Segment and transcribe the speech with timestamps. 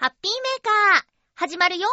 [0.00, 1.02] ハッピーメーカー、
[1.34, 1.86] 始まるよ。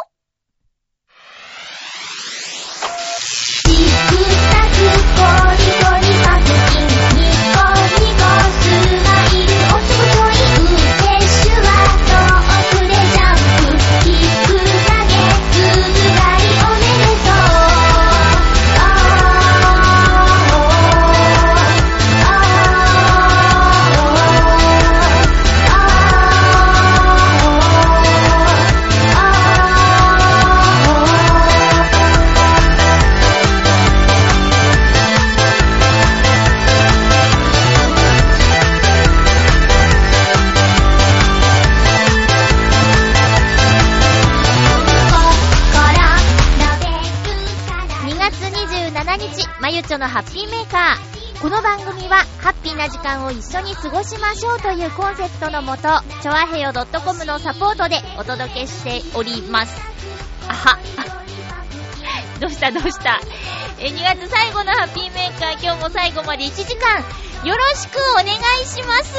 [50.08, 51.42] ハッピーメーカー。
[51.42, 55.82] この番組は、ハッピーな時間を一緒に過ごしましょうというコンセプトのもと、
[56.22, 59.76] ちょわへよ .com のサポートでお届けしております。
[60.48, 60.78] あは。
[62.40, 63.20] どうしたどうした
[63.78, 67.04] え、2月最後のハッピーメーカー、今日も最後まで1時間、
[67.44, 69.14] よろしくお願いします。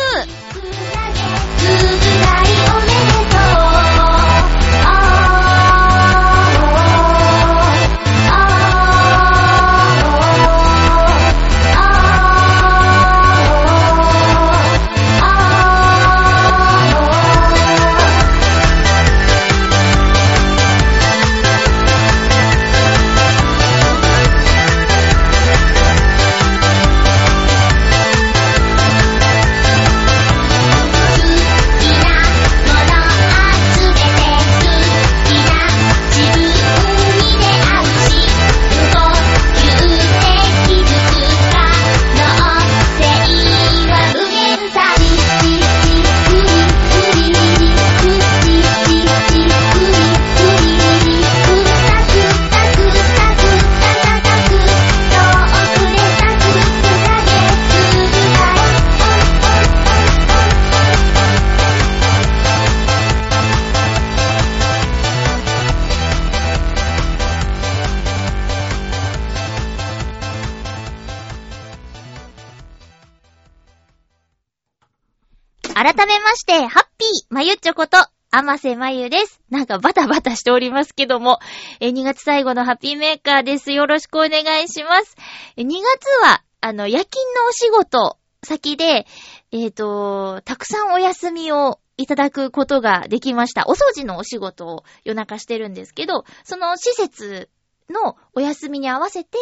[77.69, 77.97] ーまゆっちょこと、
[78.31, 79.41] あませまゆです。
[79.49, 81.39] なんかバタバタしておりますけども、
[81.81, 83.71] 2月最後のハッピーメーカーです。
[83.71, 85.15] よろしくお願いします。
[85.57, 89.05] 2月は、あの、夜勤のお仕事先で、
[89.51, 93.65] えっ、と、たくさんお休みをいただくことができました。
[93.67, 97.49] お掃除のお仕事を夜中してるんですけど、その施設
[97.89, 99.37] のお休みに合わせて、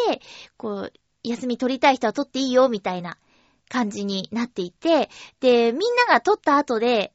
[0.56, 3.16] こう、休み取りたい人は取っていいよ、みたいな
[3.68, 5.08] 感じになっていて、
[5.40, 7.12] で、みんなが取った後で、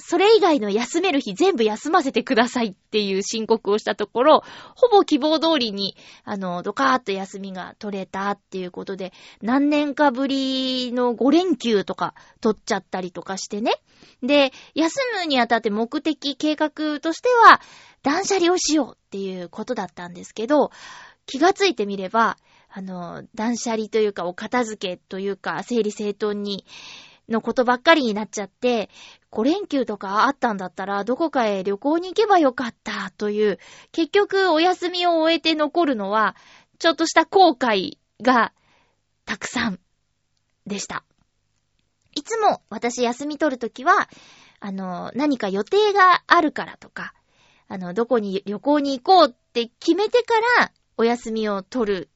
[0.00, 4.44] それ以外の休める日全部休ませてくださいっていう申告をしたところ、
[4.74, 9.12] ほぼ希望通りに、あの、ドカーッと休みが取れたっていうことで、
[9.42, 13.72] 何年かぶりの5連休とか取っちゃったりとかしてね。
[14.22, 17.60] で、休むにあたって目的、計画としては、
[18.02, 20.70] 断捨離をしようっていうことだったんですけど、
[21.26, 22.36] 気がついてみれば、
[22.72, 26.64] あの、断捨離というか、お片付けというか、整理整頓に、
[27.30, 28.90] のことばっかりになっちゃって、
[29.30, 33.58] 5連休とかあったんだったら、どこかへ旅行に行けばよかったという、
[33.92, 36.36] 結局お休みを終えて残るのは、
[36.78, 38.52] ちょっとした後悔が
[39.24, 39.78] たくさん
[40.66, 41.04] でした。
[42.14, 44.08] いつも私休み取るときは、
[44.58, 47.14] あの、何か予定があるからとか、
[47.68, 52.08] あの、どこに旅行に行こうって決めてからお休みを取る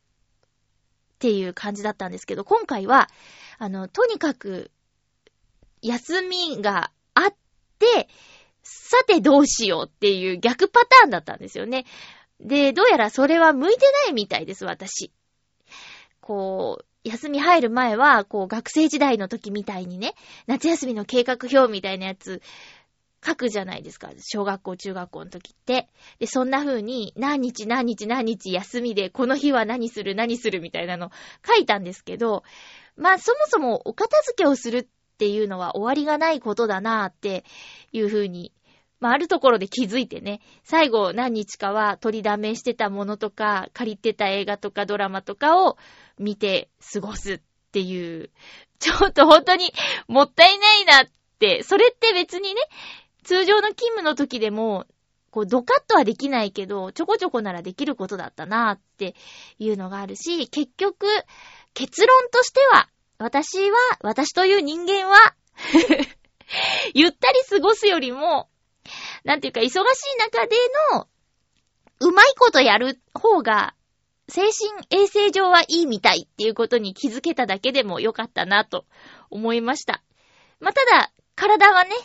[1.15, 3.09] っていう感じだったんですけど、今回は、
[3.59, 4.71] あの、とにかく、
[5.84, 7.34] 休みがあっ
[7.78, 8.09] て、
[8.62, 11.84] さてどうしようっていう逆パターンだったんですよね。
[12.41, 15.12] で、どうやらそれは向いてないみたいです、私。
[16.21, 20.15] こう、休み入る前は、こう、学生時代の時みたいにね、
[20.47, 22.41] 夏休みの計画表みたいなやつ、
[23.25, 24.11] 書くじゃないですか。
[24.19, 25.89] 小学校、中学校の時って。
[26.19, 31.10] で、そんな風に、何日何日何日休みで、この日は何する何するみたいなの
[31.47, 32.42] 書いたんですけど、
[32.97, 34.86] まあ、そもそもお片付けをするっ
[35.24, 37.44] っていうのは終わりがないことだなーって
[37.92, 38.53] いう風に、
[39.00, 45.78] まあ、あるところで気づいてね、最後何日かは取りだめしてたものとか、借りてた映画とかドラマとかを
[46.18, 47.41] 見て過ごすっ
[47.72, 48.28] ていう、
[48.80, 49.72] ちょっと本当に
[50.09, 51.06] もったいないなっ
[51.38, 52.60] て、それって別にね、
[53.22, 54.84] 通常の勤務の時でも、
[55.30, 59.15] こう、ドカッとはできないけど、ちょこちょこならできることだったなーって
[59.59, 61.06] いうのがあるし、結局、
[61.72, 62.91] 結論としては、
[63.24, 65.34] 私は、私という人間は、
[66.92, 68.50] ゆったり過ごすよりも、
[69.24, 69.80] なんていうか、忙しい
[70.18, 70.54] 中で
[70.92, 71.09] の、
[72.00, 73.74] うまいことやる方が、
[74.28, 74.53] 精神
[74.91, 78.84] 衛生上はいいみたいっていうことに気づけただけでもよかったなと
[79.30, 80.03] 思いました。
[80.60, 81.97] まあ、ただ、体はね、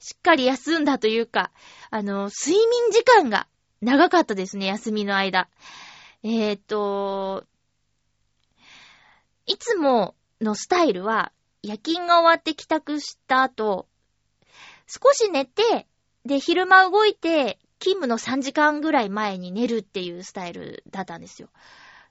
[0.00, 1.52] しっかり休んだというか、
[1.90, 3.46] あの、睡眠時間が
[3.80, 5.48] 長かったですね、休みの間。
[6.24, 7.44] えー、っと、
[9.46, 11.32] いつものスタイルは、
[11.62, 13.88] 夜勤が終わって帰宅した後、
[14.86, 15.86] 少し寝て、
[16.24, 21.48] で、昼間動いて、勤務の3時間ぐらい前に寝るっていうスタイルだったんですよ。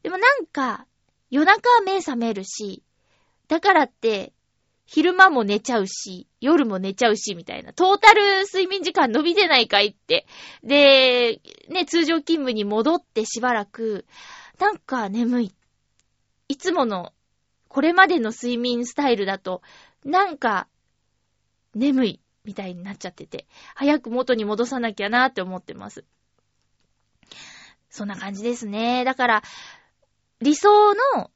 [0.04, 0.86] でもなんか、
[1.30, 2.84] 夜中は目覚めるし、
[3.48, 4.34] だからって、
[4.86, 7.74] 昼間も寝ちゃうし、夜も寝ちゃうし、みたいな。
[7.74, 10.28] トータル睡眠時間伸びてないかいって。
[10.64, 14.06] で、ね、通常勤務に戻ってしばらく、
[14.60, 15.56] なんか眠い。
[16.50, 17.14] いつもの、
[17.74, 19.64] これまでの睡眠スタイルだと、
[20.06, 20.68] なんか、
[21.74, 22.20] 眠い。
[22.46, 26.04] みたいになっちゃってて、早く元に戻さなきゃなって思ってます。
[27.90, 29.06] そんな感じですね。
[29.06, 29.44] だから、
[30.42, 31.32] 理想の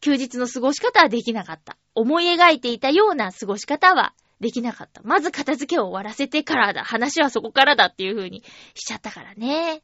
[0.00, 1.76] 休日の過ごし方はできなかった。
[1.94, 5.02] 思い描いていたような過ごし方はできなかった。
[5.04, 6.82] まず片付けを終わらせてからだ。
[6.82, 8.42] 話はそこからだっていう風に
[8.74, 9.82] しちゃったからね。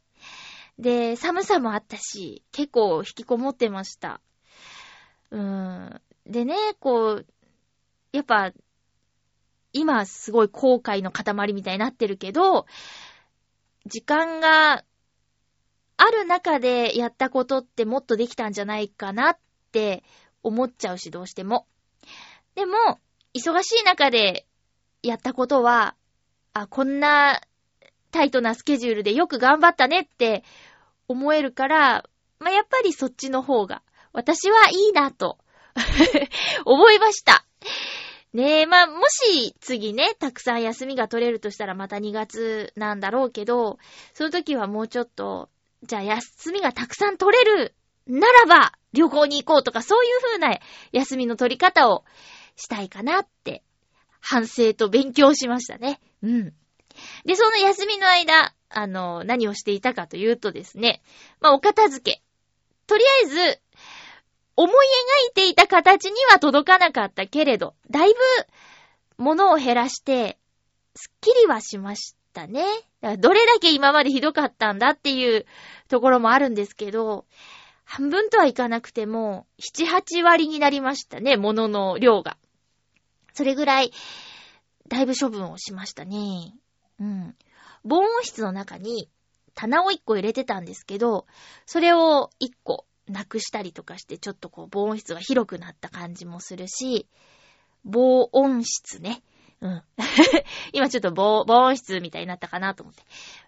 [0.79, 4.21] で、寒さもあったし、結構引きこもってました。
[5.33, 6.01] うん。
[6.27, 7.27] でね、こう、
[8.13, 8.53] やっぱ、
[9.73, 12.67] 今すごい後悔の塊みたいになってるけど、
[13.87, 14.85] 時間が
[15.97, 19.39] ある中でやったことってもっとできたんじゃないかなっ
[19.73, 20.05] て
[20.43, 21.67] 思っちゃうし、どうしても。
[22.55, 23.01] でも、
[23.35, 24.47] 忙しい中で
[25.03, 25.97] やったことは、
[26.53, 27.41] あ、こんな
[28.11, 30.45] タイトなスケジュールでよく頑張ったねって
[31.09, 32.05] 思えるから、
[32.39, 33.83] まあ、やっぱりそっちの方が、
[34.13, 35.39] 私はいいなと
[36.65, 37.45] 思いました。
[38.33, 43.79] ねえ、まあ、もし次ね、たくさん休みが取れるとしたらまた2月なんだろうけど、
[44.15, 45.51] その時はもうちょっと、
[45.83, 47.75] じゃあ休みがたくさん取れる
[48.07, 50.59] ならば旅行に行こうとかそういう風な
[50.93, 52.05] 休みの取り方を
[52.57, 53.63] したいかなって
[54.21, 56.01] 反省と勉強しましたね。
[56.23, 56.55] うん。
[57.25, 61.03] で、その休みの間、あの、何をしていたかというとですね、
[61.41, 62.23] まあ、お片付け。
[62.87, 63.61] とりあえず、
[64.57, 68.19] 思い描いていた形には届かなかったけれど、だいぶ
[69.17, 70.39] 物を減らして、
[70.95, 72.65] すっきりはしましたね。
[73.19, 75.47] どれだけ今までひどかったんだっていう
[75.89, 77.25] ところもあるんですけど、
[77.85, 82.37] 半分とはいかなくても、7、8割になりましたね、物の量が。
[83.35, 83.93] それぐらい、
[84.89, 86.55] だいぶ処分をしましたね。
[87.01, 87.35] うん。
[87.85, 89.11] 防音室の中に
[89.55, 91.27] 棚を1個入れてたんですけど、
[91.67, 97.07] それを1個なくしたりとかして、ちょっとこう、防音室が広くなった感じもするし、
[97.85, 99.23] 防音室ね。
[99.61, 99.83] うん。
[100.73, 103.03] 今ちょっと防、防音室みたいになったかなと思って。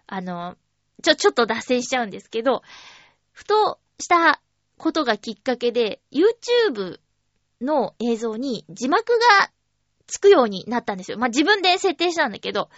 [0.07, 0.57] あの、
[1.03, 2.63] ちょ、ちょっと脱線しちゃうんですけど、
[3.31, 4.41] ふとした
[4.77, 6.99] ことがきっかけで、YouTube
[7.61, 9.51] の映像に字幕が
[10.07, 11.17] つくようになったんですよ。
[11.17, 12.69] まあ、自分で設定したんだけど、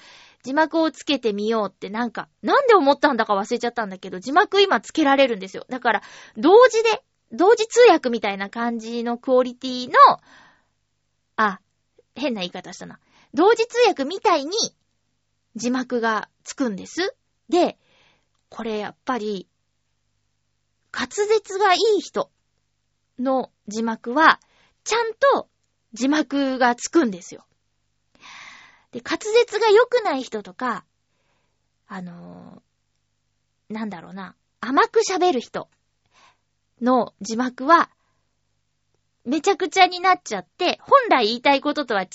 [0.47, 5.65] 字幕をつけてみようってなんか、なんで思ったんだか忘れちゃったんだけど、字幕今つけられるんですよ。
[5.67, 6.01] だから、
[6.37, 7.03] 同時で、
[7.33, 9.93] 同時通訳みたいな感じのクオリティの、
[11.35, 11.59] あ、
[12.15, 12.97] 変な言い方したな。
[13.33, 14.53] 同時通訳みたいに
[15.57, 17.13] 字幕がつくんです。
[17.49, 17.77] で、
[18.47, 19.49] これやっぱり、
[20.93, 22.31] 滑舌がいい人
[23.19, 24.39] の字幕は、
[24.85, 25.49] ちゃんと
[25.91, 27.45] 字幕がつくんですよ。
[28.91, 30.85] で、滑舌が良くない人とか、
[31.87, 35.69] あのー、なんだろうな、甘く喋る人
[36.81, 37.89] の字幕は、
[39.25, 42.07] めちゃくちゃになっちゃって、本来言いたいこととは違う。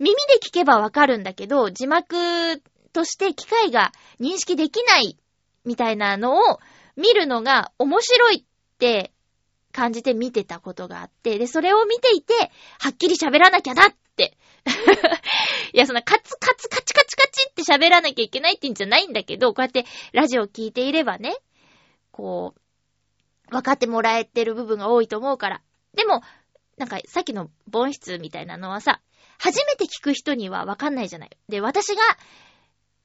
[0.00, 2.60] 耳で聞けばわかるんだけど、字幕
[2.92, 5.16] として機械が認識できない
[5.64, 6.58] みたいなのを
[6.96, 9.12] 見るのが面白いって
[9.70, 12.34] 感じて見てたことがあって、で、それを見ていて、
[12.80, 13.94] はっきり喋らなきゃなっ
[15.72, 21.36] いや、そんなカツカツカチカチカチって喋らなきゃいけないってんじゃないんだけど、こうやってラジオを聞いていればね、
[22.10, 25.62] こう、分かってもらえてる部分が多いと思うから。
[25.94, 26.22] でも、
[26.76, 29.00] なんかさっきのボン室みたいなのはさ、
[29.38, 31.30] 初めて聞く人には分かんないじゃない。
[31.48, 32.02] で、私が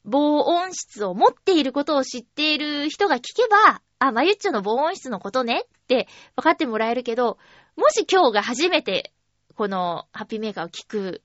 [0.04, 7.38] 防音室を持っていることを知っている人が聞けば、あ、まゆっちょの防音室のことねって分かってもらえるけど、
[7.76, 9.14] もし今日が初めて
[9.62, 11.22] このハッピーメーカーを聞く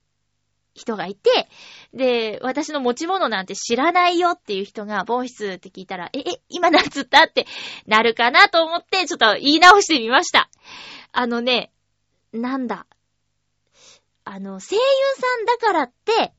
[0.75, 1.49] 人がいて、
[1.91, 7.47] で、私の持ち物なんて知らないよっていう人が、ボン室って聞いたら、え、え、今なんつったって
[7.87, 10.51] なるかなと思って、ちょっと言い直してみました。
[11.13, 11.71] あのね、
[12.31, 12.85] なんだ。
[14.23, 14.81] あの、声優
[15.19, 16.31] さんだからって、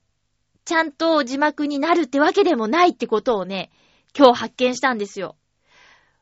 [0.66, 3.72] ちゃんと字幕になるってわけでもないってことをね、
[4.16, 5.34] 今日発見したんですよ。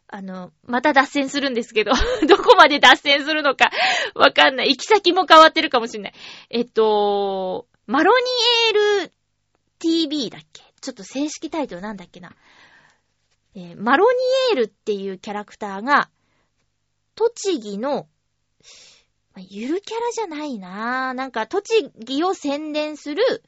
[0.08, 1.92] あの、また脱線するんですけど、
[2.28, 3.70] どこまで脱線するのか
[4.14, 4.70] わかんない。
[4.70, 6.14] 行き先も変わってるかもしんない。
[6.50, 8.24] えっと、マロニ
[8.68, 9.12] エール
[9.78, 10.62] TV だっけ？
[10.80, 12.34] ちょっと正式タイトルなんだっけな。
[13.54, 14.18] えーマロニ
[14.52, 16.08] エールっていうキャラクターが、
[17.14, 18.06] 栃木の、
[19.34, 21.12] まあゆるキャラじゃないなぁ。
[21.14, 23.42] なんか、栃木を宣伝する、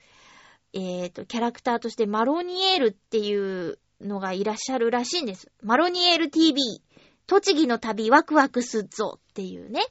[0.72, 5.50] えっ、と、キャラクターとしてマロニエールっていうのがいらっしゃるらしいんです。
[5.62, 6.82] マロニエル TV、
[7.26, 9.82] 栃木の旅ワクワクすっぞっていうね、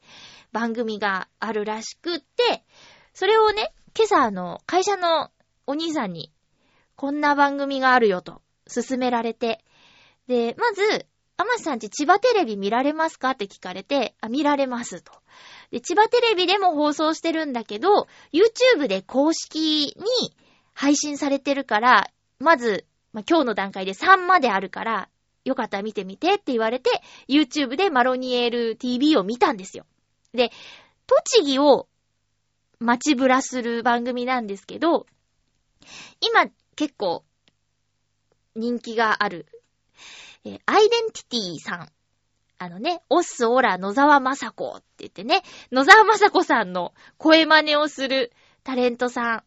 [0.51, 2.63] 番組があるらしくって、
[3.13, 5.31] それをね、今朝あの、会社の
[5.65, 6.31] お兄さんに、
[6.95, 9.63] こんな番組があるよと、勧められて、
[10.27, 11.05] で、まず、
[11.39, 15.11] アマスさんち千葉テレビ見られますかって聞かれて、あ、見られますと。
[15.69, 20.35] で、千葉テレビでも放送してるんだけど、YouTube で公式に
[20.73, 22.09] 配信されてるから、
[22.39, 22.85] まず、
[23.17, 25.09] まあ、今日の段階で3まであるから、
[25.43, 29.87] よかったら見てみてって言われて、YouTube でマロニエール TV を見たんですよ。
[30.35, 30.51] で、
[31.07, 31.87] 栃木を
[32.77, 35.07] 街ぶらする番組なんですけど、
[36.21, 37.23] 今結構
[38.55, 39.47] 人気がある、
[40.45, 41.89] えーアイデンティティさん。
[42.59, 48.31] あのね、オッスオラ野沢雅子って言ってね、野沢雅子さんの声真似をする
[48.63, 49.43] タレントさん、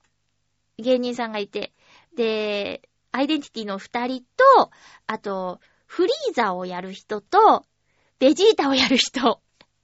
[0.82, 1.72] 芸人さんがいて、
[2.16, 4.70] で、アイデンティティの二人と、
[5.06, 7.64] あと、フリーザをやる人と、
[8.18, 9.40] ベジータをやる人。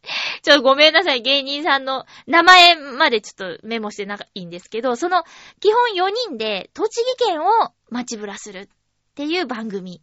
[0.42, 5.25] ちょっとごめんなさい、芸人さんの名前までちょっとメモしてないんですけど、その
[5.61, 7.47] 基本4人で栃木県を
[7.90, 8.68] 街ぶらするっ
[9.14, 10.00] ていう番組。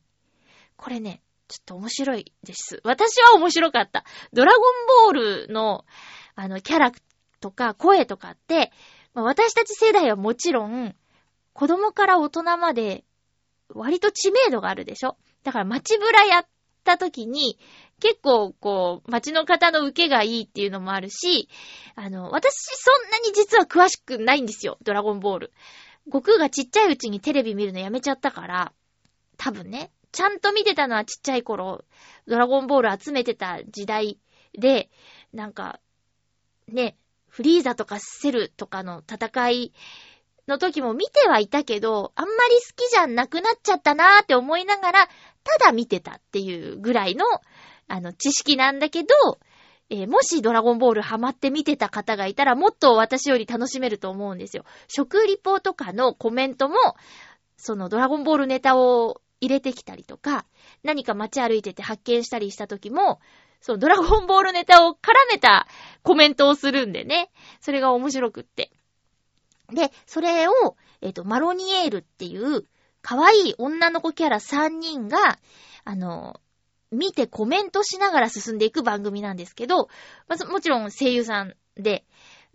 [0.75, 2.81] これね、ちょっと面白いです。
[2.83, 4.03] 私は面白かった。
[4.33, 4.63] ドラゴン
[5.05, 5.85] ボールの、
[6.35, 6.91] あの、キャラ
[7.39, 8.71] とか声とかって、
[9.13, 10.95] 私たち世代はもちろん、
[11.53, 13.03] 子供から大人まで、
[13.75, 15.17] 割と知名度があるでしょ？
[15.43, 16.47] だから街ぶらやっ
[16.83, 17.57] た時に、
[17.99, 21.49] 結構こう、街の方の受けがいいっていうのもあるし、
[21.95, 25.53] あの、私そんなに実は詳しくないんですよ、ドラゴンボール。
[26.05, 28.73] 悟空がちっちゃいうちにテレビ見るのやめちゃったから、
[29.37, 31.85] 多分ね、ちゃんと見てたのはちっちゃい頃、
[32.27, 34.19] ドラゴンボール集めてた時代
[34.53, 34.89] で、
[35.33, 35.79] なんか、
[36.67, 39.73] ね、フリーザとかセルとかの戦い
[40.47, 45.09] の時も見てはいたけど、あんまり好きじゃなくなっちゃったなーって思いながら、
[45.43, 47.25] ただ見てたっていうぐらいの、
[47.87, 49.07] あの、知識なんだけど、
[49.89, 54.65] えーもしドラゴンボールハマって見てた方がいたら、もっと私より楽しめると思うんですよ。
[54.87, 56.75] 食リポとかのコメントも、
[57.57, 60.45] そのドラゴンボールネタを入れてきたりとか、
[60.83, 63.19] 何か街歩いてて発見したりした時も、
[63.61, 65.67] そのドラゴンボールネタを絡めた
[66.01, 67.29] コメントをするんでね。
[67.61, 68.71] それが面白くって。
[69.73, 70.51] で、それを、
[71.01, 72.65] えっ、と、マロニエールっていう、
[73.01, 75.37] 可愛い女の子キャラ3人が、
[75.83, 76.39] あの、
[76.91, 79.89] 見てコメントしながら進んでいく番組なんですけど、
[80.27, 82.05] まず、もちろん声優さんで、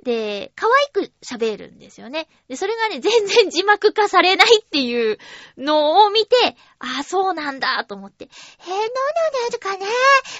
[0.05, 2.29] で、可愛く喋るんですよね。
[2.49, 5.19] で、それがね、 全然字幕化されないっていう
[5.57, 8.29] のを見て、ああ、そうなんだと思って、
[8.61, 8.87] えー、なんなん
[9.51, 9.87] ですかね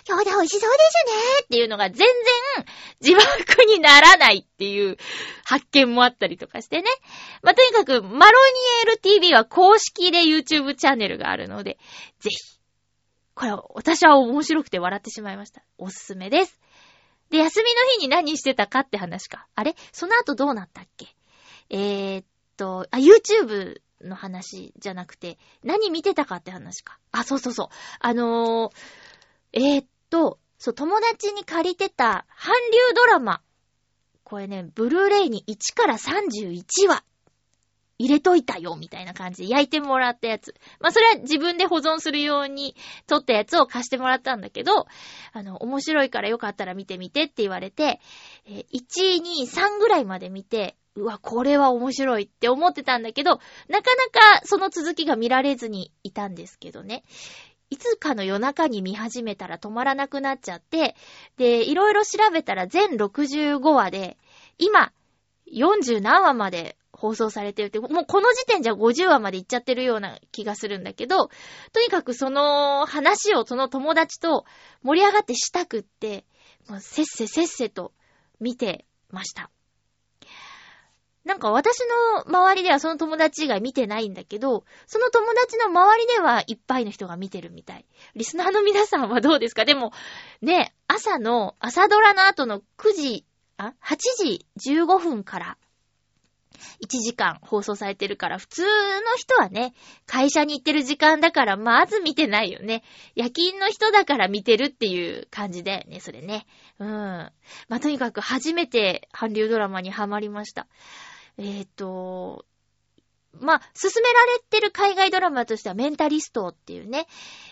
[0.09, 2.67] 今日で美味しそうですねっていうのが全然
[3.01, 4.97] 字幕にならないっていう
[5.45, 6.89] 発見もあったりとかしてね。
[7.43, 8.39] まあ、とにかく、マロ
[8.85, 11.79] ニエル TV は公式で YouTube チャンネルがあるので、
[12.21, 12.37] ぜひ。
[13.35, 15.63] これ、私は面白くて笑ってしまいました。
[15.79, 16.61] おすすめです。
[17.31, 19.47] で、休みの日に何してたかって話か。
[19.55, 19.75] あれ？
[19.93, 21.15] その後どうなったっけ？
[21.71, 22.25] えー、っ
[22.57, 26.99] と、あ、YouTube の話じゃなくて、何見てたかって話か。
[27.13, 27.69] あ、そうそうそう。
[28.01, 28.73] あのー、
[29.53, 33.43] えー、っと、そう、友達に借りてた韓流ドラマ。
[34.25, 37.05] これね、ブルーレイに1から31話
[37.99, 40.55] 入れといたよ、みたいな感じで焼いてもらったやつ。
[40.81, 42.77] まあ、それは自分で保存するように
[43.07, 44.87] 撮ったやつを貸してもらったんだけど、
[45.33, 48.01] あの、面白いからよかったら見てみてって言われて、
[48.47, 57.05] え1、2、3ぐらいまで見て、うわ、これは面白いって思ってたんだけど、なかなかその続きが見られずにいたんですけどね。
[57.71, 60.97] いつかの夜中に見始めたら止まらなくなっちゃって、
[61.37, 64.17] で、いろいろ調べたら全65話で、
[64.57, 64.93] 今、
[65.53, 71.29] 40何話まで放送されてるって、もうこの時点じゃ50話まで行っちゃってるような気がするんだけど、
[71.73, 74.45] とにかくその話をその友達と
[74.83, 76.25] 盛り上がってしたくって、
[76.69, 77.93] もうせっせせっせと
[78.41, 79.49] 見てました。
[81.25, 81.81] なんか私
[82.17, 87.87] の周りではその友達以外見てないんだけど、その友達の周りではいっぱいの人が見てるみたい。
[88.17, 89.65] リスナーの皆さんはどうですか？
[89.65, 89.93] でも、
[90.43, 93.27] ね、朝の、朝ドラの後の9時、
[93.57, 95.59] あ ?8 時15分から、
[96.85, 98.69] 1時間放送されてるから、普通の
[99.17, 99.75] 人はね、
[100.07, 102.83] 会社に行ってる時間だから、まず見てないよね。
[103.15, 106.47] 夜勤の人だから見てるっていう感じだよね、それね。
[106.79, 106.89] うん。
[106.89, 107.33] ま
[107.71, 110.67] あ、とにかく初めて韓流ドラマにハマりました。
[111.37, 112.45] えっ、と、
[113.41, 117.07] まあ、進められてる海外ドラマとしてはメンタリストっていうね、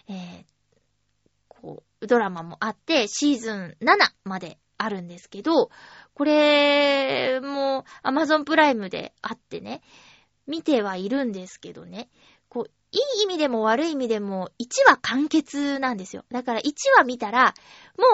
[0.09, 0.45] えー、
[1.49, 5.71] こう、ドラマもあって、シーズン7まであるんですけど、
[6.15, 9.83] これも Amazon プライムであってね、
[10.47, 12.09] 見てはいるんですけどね、
[12.49, 16.25] こう、いい意味でも悪い意味でも1話完結なんですよ。
[16.31, 17.55] だから1話見たら、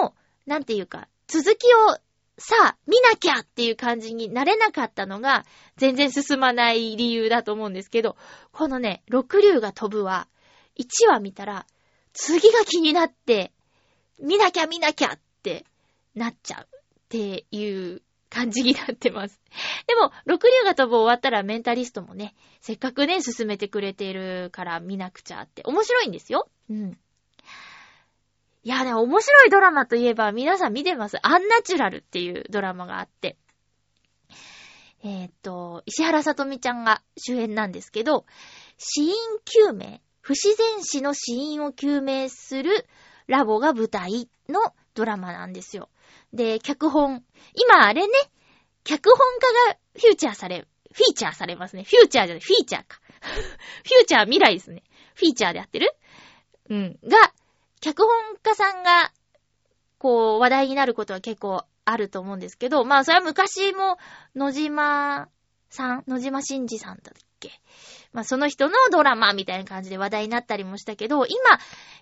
[0.01, 1.97] もう、なんていうか、続きを
[2.37, 5.45] さあ、見なきゃっていう感じになれなかったのが、
[5.77, 8.17] 全然進まない理由だと思うんですけど、
[8.51, 10.27] このね、六竜が飛ぶは、
[10.79, 11.67] 1話見たら、
[12.13, 13.53] 次が気になって、
[14.19, 15.65] 見なきゃ見なきゃって
[16.15, 16.79] なっちゃうっ
[17.09, 19.39] ていう感じになってます。
[19.87, 26.49] でも、六竜が飛ぶ終わったらメンタリストもね、せっかくね、進めてくれてるから見なくちゃって、面白いんですよ。
[26.69, 26.97] うん。
[28.63, 31.17] いや、でも面白いドラマといえば皆さん見てます？
[31.21, 33.37] アンナチュラルっていうドラマがあって。
[35.03, 38.25] えー、っと、石原さとみちゃんが主演なんですけど、
[38.77, 39.13] 死因
[39.69, 42.87] 究明、不自然死の死因を究明する
[43.27, 45.89] ラボが舞台のドラマなんですよ。
[46.33, 47.23] で、脚本。
[47.53, 48.13] 今あれね、
[48.83, 51.83] 脚本家がフューチャーされ、フィーチャーされますね。
[51.83, 52.99] フューチャーじゃない、フィーチャーか。
[53.21, 54.83] フューチャー未来ですね。
[55.15, 55.95] フィーチャーでやってる？
[56.69, 56.99] うん。
[57.07, 57.33] が、
[57.79, 59.11] 脚本家さんが、
[59.97, 63.97] こう、話題になることは結構あると思うんですけど、まあ、それは昔も、
[64.35, 65.29] 野島
[65.69, 67.51] さん野島真二さんだっけ？
[68.11, 71.37] まあ、その人のドラマみたいな感じで話題になったりもしたけど、今、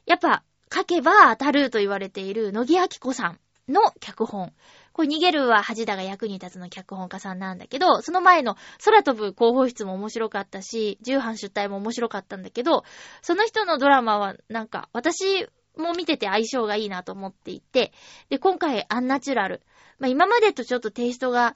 [0.06, 3.40] やっぱ、書けば当たると言われている、野木明子さん
[3.72, 4.54] の脚本。
[4.94, 12.84] これ逃げるは恥だが役に立つの脚本家さんなんだけど、その前の空飛ぶ広報室も面白かったし、重版出体も面白かったんだけど、
[13.22, 15.48] その人のドラマはなんか、私
[15.78, 17.94] も見てて相性がいいなと思っていて、
[18.30, 19.62] で、今回アンナチュラル。
[20.00, 21.54] まあ、今までとちょっとテイストが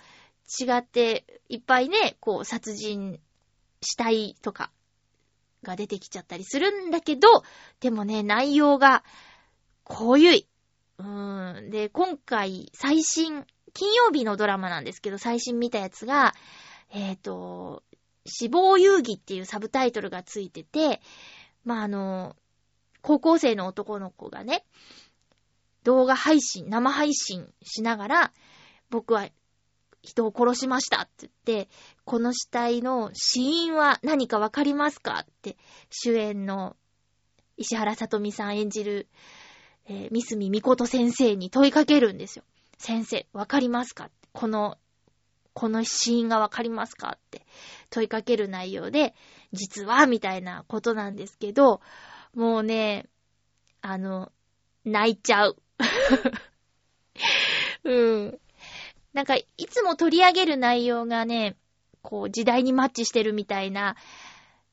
[0.59, 3.19] 違って、いっぱいね、こう、殺人、
[3.81, 4.71] 死体とか
[5.63, 7.27] が出てきちゃったりするんだけど、
[7.79, 9.03] でもね、内容が、
[9.83, 10.47] 濃ゆい。
[10.97, 11.69] うーん。
[11.69, 16.33] で、今回、最新、金曜日のドラマなんですけど、最新見たやつが、
[16.91, 17.83] えっ、ー、と、
[18.25, 21.01] 死亡遊戯っていうサブタイトルがついてて、
[21.63, 22.35] まあ、あの、
[23.01, 24.65] 高校生の男の子がね、
[25.83, 28.33] 動画配信、生配信しながら、
[28.89, 29.29] 僕は
[30.01, 31.69] 人を殺しましたって言って、
[32.05, 35.57] この死体の死因は何かわかりますかって、
[35.89, 36.75] 主演の
[37.57, 39.07] 石原さとみさん演じる、
[39.87, 42.43] えー、三角みこと先生に問いかけるんですよ。
[42.77, 44.09] 先生、わかりますか？
[44.33, 44.77] この、
[45.53, 47.13] この死因がわかりますか？
[47.15, 47.45] って
[47.89, 49.13] 問いかける内容で、
[49.53, 51.81] 実は、みたいなことなんですけど、
[52.33, 53.05] もうね、
[53.81, 54.31] あの、
[54.83, 55.57] 泣いちゃう。
[57.83, 58.39] うん。
[59.13, 61.55] なんか、いつも取り上げる内容がね、
[62.01, 63.95] こう、時代にマッチしてるみたいな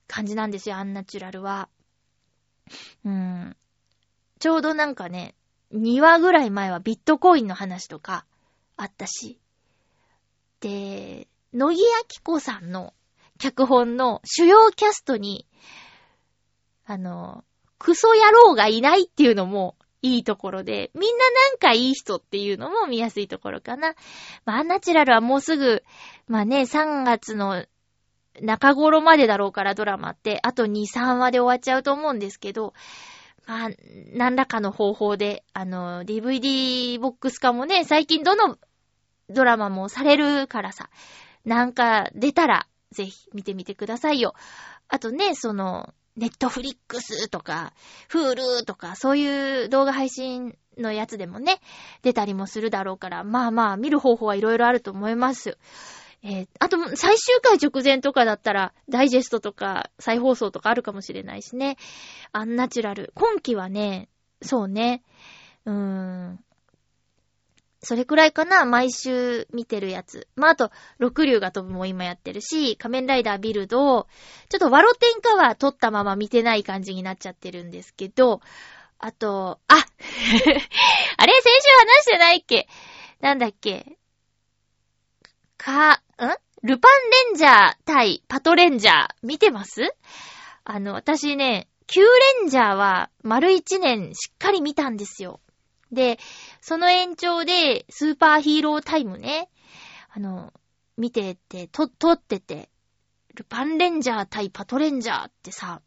[0.09, 1.69] 感じなんですよ、アンナチュラルは。
[3.05, 3.57] うん。
[4.43, 5.37] ちょうどなんかね、
[5.73, 8.27] 2話ぐらい前はビットコインの話とか
[8.77, 9.39] あったし。
[10.59, 11.81] で、野木明
[12.25, 12.93] 子さんの
[13.39, 15.47] 脚本の主要キャストに、
[16.85, 17.45] あの、
[17.79, 23.95] クソ野郎がいないっていうのもいいところで、みんななんかいい人っていうのも見やすいところかな。
[24.45, 25.85] まあ、アンナチュラルはもうすぐ、
[26.27, 27.65] まあね、3月の
[28.41, 32.75] 中頃までだろうからドラマって、あと2、3話で終わっちゃうと思うんですけど、
[33.47, 33.71] まあ、
[34.13, 38.57] 何らかの方法で、あの、DVD ボックス化もね、最近どの
[39.29, 40.91] ドラマもされるからさ、
[41.45, 44.35] なんか出たら、ぜひ見てみてくださいよ。
[44.89, 47.73] あとね、その、ネットフリックスとか、
[48.09, 51.61] フールとか、そういう動画配信のやつでもね、
[52.03, 55.57] 出たりもするだろうから、まあまあ、見る方法はいろいろあると思います。
[56.25, 61.77] えー、あと、最終回直前とかだったら、ダイジェストとか、再放送とかあるかもしれないしね。
[62.33, 63.13] アンナチュラル。
[63.15, 64.09] 今期はね、
[64.41, 65.03] そうね。
[65.65, 66.45] うーん。
[67.85, 70.29] それくらいかな毎週見てるやつ。
[70.37, 74.07] まあ、あと、六竜が飛ぶも今やってるし、仮面ライダービルド、
[74.49, 78.41] ちょっとワロテンカは撮ったまま見てない感じになっちゃってるんですけど、
[79.01, 80.47] あと、あ あれ先週
[81.17, 82.69] 話してないっけ？
[83.21, 83.99] なんだっけ？
[85.63, 85.99] か、ん？
[86.65, 89.95] ルパンレンジャー対パトレンジャー見てます？
[90.65, 92.07] あの、私ね、キュー
[92.43, 95.41] レンジャーは丸一年しっかり見たんですよ。
[95.93, 96.19] で、
[96.61, 99.51] その延長で、スーパーヒーロータイムね。
[100.11, 100.53] あの、
[100.97, 102.71] 見てて、と、撮ってて、
[103.35, 105.81] ルパンレンジャー対パトレンジャーってさ、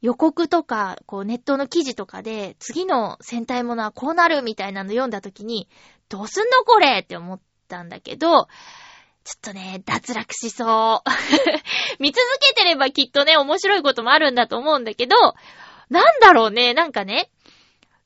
[0.00, 5.68] 予告とか、こうネットの記事とかで、次の戦隊ものはこうなるみたいなの読んだ時に、
[6.08, 7.40] どうすんのこれって思っ
[7.72, 8.44] たんだけど、ちょ
[9.36, 11.10] っとね、脱落しそう。
[12.02, 15.16] 見続けてればきっとね、面白いこともあるんだと思うんだけど、
[15.88, 17.30] なんだろうね、なんかね、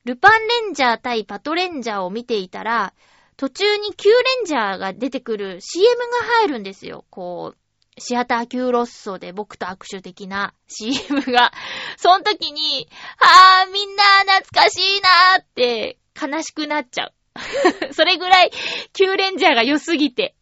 [0.04, 2.92] ルパンレンジャー対パトレンジャーを見ていたら、
[3.36, 7.04] 途中にキューレンジャーが出てくる CM が入るんですよ。
[7.10, 11.52] こう、シアターキューロッソで僕と握手的な CM が。
[11.96, 17.15] その時に、あーみんな懐かしいなーって悲しくなっちゃう。
[17.92, 18.50] それぐらい
[18.92, 20.34] キューレンジャーが良すぎて。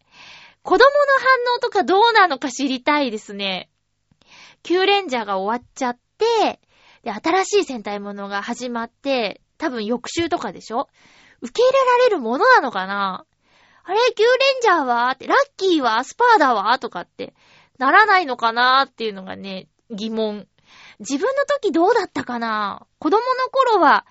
[0.63, 0.89] 子供の
[1.47, 3.69] 反応とかどうなのか知りたいですね。
[4.63, 6.59] キューレンジャーが終わっちゃって、
[7.03, 10.89] で、新しい戦隊ものが始まって、多分翌週とかでしょ？
[11.41, 13.25] 受け入れられるものなのかな？
[13.83, 15.11] あれ、キューレンジャーは？
[15.11, 16.03] って、ラッキーは？
[16.03, 16.79] スパーダは？
[16.79, 17.35] とかって、
[17.77, 20.47] ならないのかなっていうのがね、疑問。
[20.97, 22.87] 自分の時どうだったかな？
[22.97, 24.07] 子供の頃は、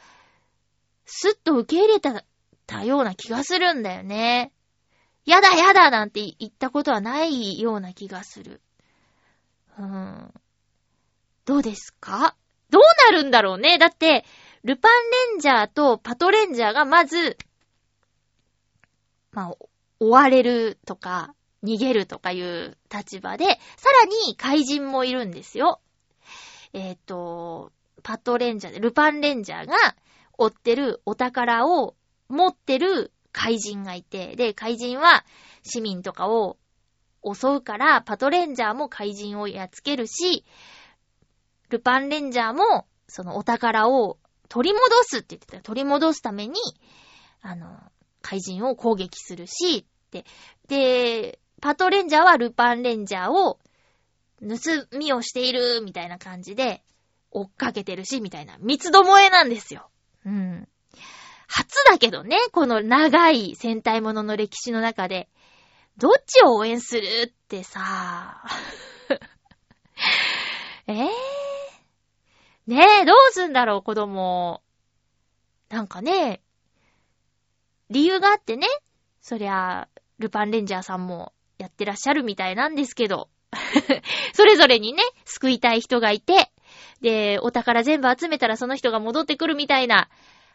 [1.04, 2.24] すっと受け入れた、
[2.66, 4.52] たような気がするんだよね。
[5.24, 8.60] やだやだなんて言ったことはないような気がする。
[9.78, 10.34] うん。
[11.44, 12.36] どうですか？
[12.70, 13.78] どうなるんだろうね。
[13.78, 14.24] だって、
[14.62, 14.92] ルパン
[15.32, 17.36] レンジャーとパトレンジャーがまず、
[19.32, 19.56] まあ、
[20.00, 23.44] 追われるとか、逃げるとかいう立場で、
[23.76, 25.80] さらに怪人もいるんですよ。
[26.72, 27.72] えっ、ー、と、
[28.02, 29.74] パトレンジャーで、ルパンレンジャーが
[30.36, 31.94] 追ってるお宝を
[32.34, 35.24] 持ってる怪人がいて、で、怪人は
[35.62, 36.58] 市民とかを
[37.24, 40.44] 襲うから、パトレンジャーも怪人をやっつけるし、
[41.70, 44.18] ルパンレンジャーもそのお宝を
[44.48, 45.62] 取り戻すって言ってた。
[45.62, 46.54] 取り戻すために、
[47.40, 47.78] あの、
[48.22, 50.24] 怪人を攻撃するし、って。
[50.68, 53.58] で、パトレンジャーはルパンレンジャーを
[54.40, 56.82] 盗みをしているみたいな感じで
[57.30, 58.56] 追っかけてるし、みたいな。
[58.60, 59.90] 三つどもえなんですよ。
[60.24, 60.68] うん。
[61.48, 65.28] 初だけどね、この長い戦隊ものの歴史の中で。
[65.96, 68.42] どっちを応援するってさ。
[70.88, 71.08] えぇ、ー、
[72.66, 74.60] ねえ、どうすんだろう、子供。
[75.68, 76.42] なんかね、
[77.90, 78.66] 理由があってね、
[79.20, 83.28] そりゃ、ルパンレンジャーさんもやってらっしゃるみたいなんですけど、
[84.34, 86.50] それぞれにね、救いたい人がいて、
[87.00, 90.08] で、お宝全部集めたらその人が戻ってくるみたいな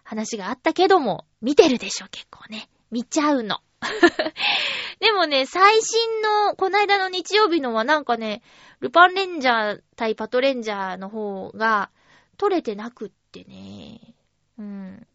[0.10, 2.68] 話があったけども、見てるでしょ、結構ね。
[2.90, 3.60] 見ちゃうの。
[5.00, 8.42] でもね、最新の、こないだの日曜日のはなんかね、
[8.80, 11.92] ルパンレンジャー対パトレンジャーの方が、
[12.38, 14.16] 取れてなくってね。
[14.58, 15.08] うん。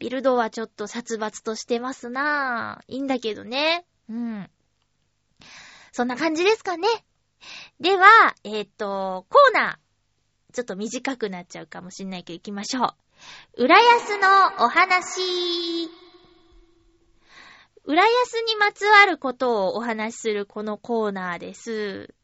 [0.00, 2.92] ビルドはちょっと殺伐としてますなぁ。
[2.92, 3.86] いいんだけどね。
[4.08, 4.50] うん。
[5.92, 6.88] そんな感じですかね。
[7.78, 10.54] では、えっ、と、コーナー。
[10.54, 13.01] ちょっと短くなっちゃうかもしんないけど行きましょう。
[13.56, 15.88] 浦安のお話。
[17.84, 22.14] 浦安にまつわることをお話しするこのコーナーです。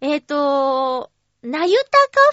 [0.00, 1.10] えっ、ー、と、
[1.42, 1.84] なゆた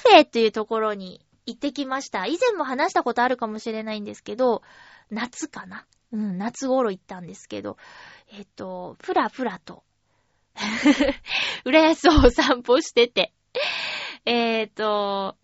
[0.03, 2.25] カフェというところに行ってきました。
[2.27, 4.61] 以前も話したことあるかもしれないんですけど、
[5.09, 5.85] 夏かな？
[6.13, 7.77] うん、夏頃行ったんですけど、
[8.31, 9.83] えっ、と、ふらふらと、
[11.65, 13.33] 浦安を散歩してて、
[14.25, 15.35] えっ、と、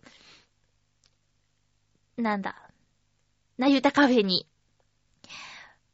[2.18, 2.56] なんだ、
[3.58, 4.46] なゆたカフェに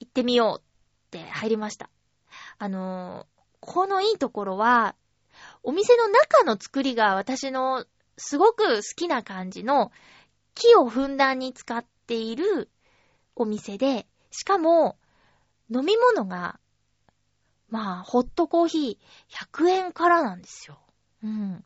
[0.01, 1.91] 行ってみようって入りました。
[2.59, 3.27] あの
[3.61, 4.95] このいいところは、
[5.63, 7.85] お店の中の作りが私の
[8.17, 9.93] すごく好きな感じの
[10.55, 12.71] 木をふんだんに使っている
[13.37, 14.97] お店で、しかも
[15.71, 16.59] 飲み物が、
[17.69, 20.79] まあ、ホットコーヒー100円からなんですよ。
[21.23, 21.65] うん。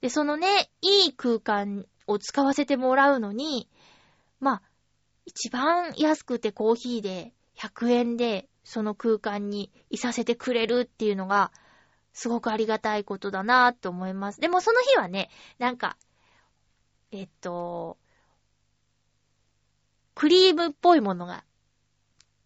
[0.00, 3.68] で、そのね、いい空間を使わせてもらうのに、
[4.40, 4.62] まあ、
[5.24, 11.52] 一番安くてコーヒーで100円でその空間にいさせてくれるっていうのが、
[12.12, 14.40] すごくありがたいことだなぁと思います。
[14.40, 15.96] でもその日はね、なんか、
[17.12, 17.96] えっと、
[20.14, 21.44] クリームっぽいものが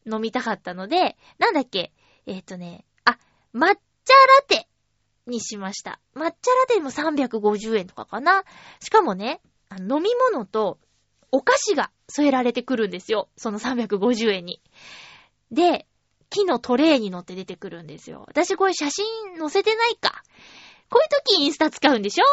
[0.07, 1.93] 飲みたかったので、なんだっけ、
[2.27, 3.19] えっとね、あ、
[3.55, 3.79] 抹茶ラ
[4.47, 4.69] テ
[5.27, 6.01] にしました。
[6.15, 6.35] 抹茶ラ
[6.69, 8.45] テも350円とかかな。
[8.81, 9.41] しかもね、
[9.79, 10.79] 飲み物と
[11.33, 13.29] お菓子が添えられてくるんですよ。
[13.37, 14.63] その350円に。
[15.51, 15.87] で、
[16.31, 18.25] 木のトレイに乗って出てくるんですよ。
[18.29, 19.05] 私これ写真
[19.39, 20.23] 載せてないか。
[20.89, 22.25] こういう時インスタ使うんでしょ？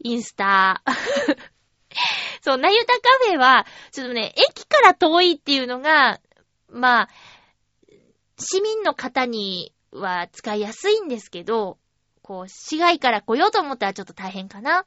[0.00, 0.82] インスタ。
[2.42, 6.20] そう、なゆたカフェは、ちょっとね、駅から遠いっていうのが、
[6.68, 7.08] まあ、
[8.38, 11.78] 市民の方には使いやすいんですけど、
[12.22, 14.86] こう、市外から来ようと思ったらちょっと大変かな。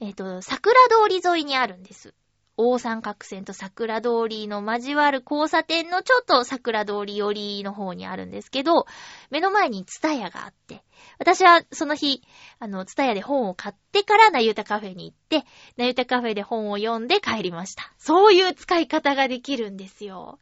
[0.00, 2.14] えっ、と、桜通り沿いにあるんです。
[2.56, 8.86] 大三角線と桜通りの交わる交差点のちょっと桜通り寄りの方にあるんですけど、
[9.30, 10.82] 目の前にツタヤがあって、
[11.20, 12.20] 私はその日、
[12.58, 17.92] あの、ツタヤで本を買ってからナユタカフェに行って、ナユタカフェで本を読んで帰りました。
[17.96, 20.40] そういう使い方ができるんですよ。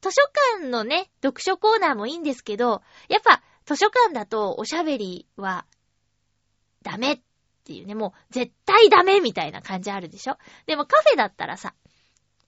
[0.00, 0.22] 図書
[0.58, 5.66] 館のね、読書コーナーもいいんですけど、やっぱ図書館だとおしゃべりは
[6.82, 7.20] ダメっ
[7.64, 10.36] っていうね、もう絶対ダメみたいな感じあるでしょ？
[10.66, 11.72] でもカフェだったらさ、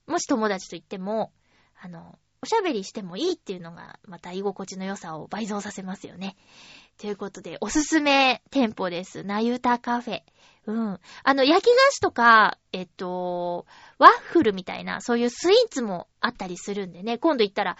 [0.05, 1.33] もし友達と行っても、
[1.81, 6.35] あの、おしゃべりしてもいいっていうのが、また居心地の良さを倍増させますよね。
[6.99, 9.23] ということで、おすすめ店舗です。
[9.23, 10.21] なゆたカフェ。
[10.67, 10.99] うん。
[11.23, 13.65] あの、焼き菓子とか、えっと、
[13.97, 17.75] ワッフルみたいな、そういうスイーツもあったりするんでね、今度行ったら、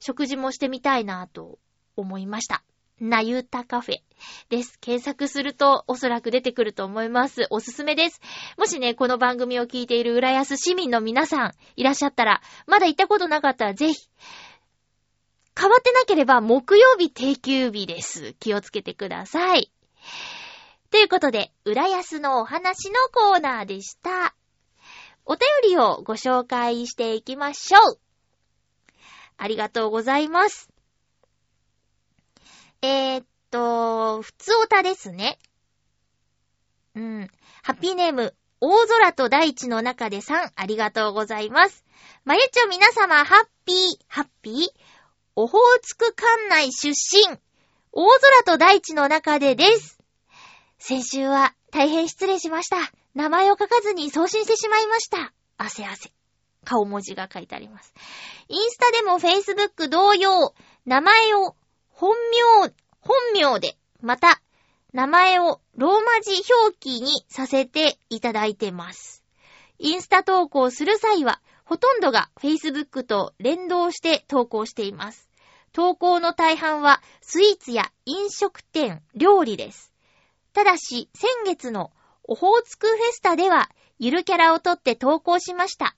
[0.00, 1.58] 食事もしてみたいなと
[1.96, 2.62] 思いました。
[3.00, 3.96] なゆたカフェ
[4.48, 4.78] です。
[4.80, 7.46] 検索するとおそらく出てくると思います。
[7.50, 8.20] おすすめです。
[8.56, 13.94] もしね、この番組を聞いている浦安市民の皆さんいらっしゃったら、まだ行ったことなかったらぜひ、
[15.58, 18.34] 変わってなければ木曜日定休日です。
[18.40, 19.72] 気をつけてください。
[20.90, 24.34] ということで、浦安のお話のコーナーでした。
[25.26, 28.00] お便りをご紹介していきましょう。
[29.36, 30.70] ありがとうございます。
[32.82, 35.38] えー、っと、ふつおたですね。
[36.94, 37.30] うん。
[37.62, 41.84] ハッピーネーム、大空と大地の中でさん、ありがとうございます。
[42.24, 44.68] まゆちょ皆様、ハッピー、ハッピー？
[45.34, 47.38] オホーツク管内出身、
[47.92, 49.98] 大空と大地の中でです。
[50.78, 52.76] 先週は大変失礼しました。
[53.14, 55.32] 名前を書かずに送信してしまいました。
[55.56, 56.12] 汗汗。
[56.64, 57.94] 顔文字が書いてあります。
[58.48, 60.54] インスタでもフェイスブック同様、
[60.86, 61.56] 名前を
[62.00, 64.40] 本名、本名で、また、
[64.92, 69.24] 名前をローマ字表記にさせていただいてます。
[69.80, 75.28] インスタ投稿する際は、ほとんどが Facebook と連動して投稿しています。
[75.72, 79.92] 投稿の大半はスイーツや飲食店、料理です。
[80.52, 81.90] ただし、先月の
[82.22, 85.96] オホーツクフェスタでは、ゆるキャラをとって投稿しました。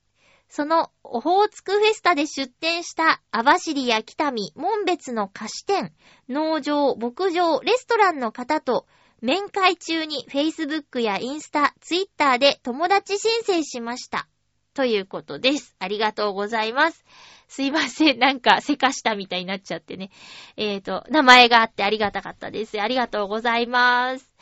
[0.51, 5.93] そのオホーツクフェスタで出店した網走や北見、門別の菓子店、
[6.29, 8.87] 農場、牧場、レストランの方と
[9.23, 14.27] 面会中に Facebook やインスタ、Twitter で友達申請しました。
[14.75, 15.77] ということです。
[15.79, 17.05] ありがとうございます。
[17.47, 18.19] すいません。
[18.19, 20.11] なんか、せかしたみたいになっちゃってね。
[20.57, 22.81] えっ、と、名前があってありがたかったです。
[22.81, 24.33] ありがとうございます。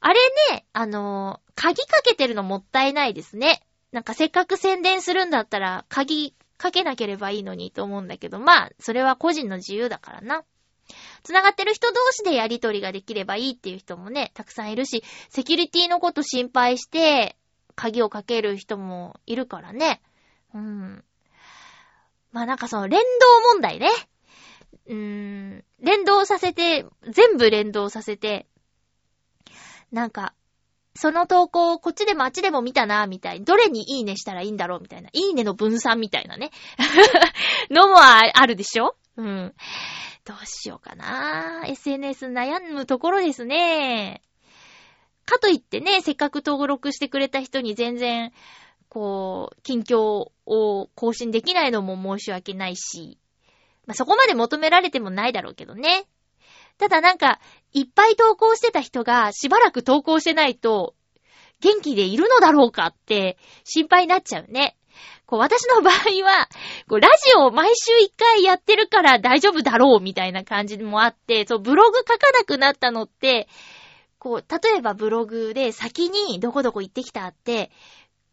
[0.00, 0.14] あれ
[0.52, 3.65] ね、あのー鍵かけてるのもったいないですね。
[3.92, 10.44] なんかせっかく宣伝するんだったら、鍵かけなければいいのにと思うんだけど、まあ、それは個人の自由だからな。
[11.22, 17.36] 繋がってる人同士でやりとりができればいいっていう人もね、たくさんいるし、セキュリティのこと心配して、
[17.74, 20.00] 鍵をかける人もいるからね。
[20.54, 21.04] うん。
[22.32, 23.90] まあなんかその連動問題ね。
[24.86, 24.94] うー
[25.58, 25.64] ん。
[25.80, 28.46] 連動させて、全部連動させて、
[29.92, 30.34] なんか、
[30.96, 33.44] その投稿をこっちでもあっちでも見たな、みたいに。
[33.44, 35.10] どれにいいねしたらいいんだろう、みたいな。
[35.12, 36.50] いいねの分散みたいなね。
[37.70, 38.96] のもああるでしょ？
[39.16, 39.54] うん。
[40.24, 41.64] どうしようかな。
[41.66, 44.22] SNS 悩むところですね。
[45.24, 48.32] かといってね、せっかく登録してくれた人に全然、
[48.88, 53.18] こう、近況を更新できないのも申し訳ないし、
[53.86, 56.06] まあ、そこまで求められてもないだろうけどね。
[56.78, 57.40] ただなんか、
[57.72, 60.94] いっぱい投稿してた人がしばらく投稿してないと、
[61.60, 64.76] 元気でいるのだろうかって心配になっちゃうね。
[65.26, 66.48] こう、私の場合は、
[66.88, 73.48] こう、ラジオを毎週一回やってるから大丈夫だろうみたいな感じもあって、そう、ブログ書かなくなったのって、
[74.18, 77.70] こう、例えばブログで先にどこどこ行ってきたって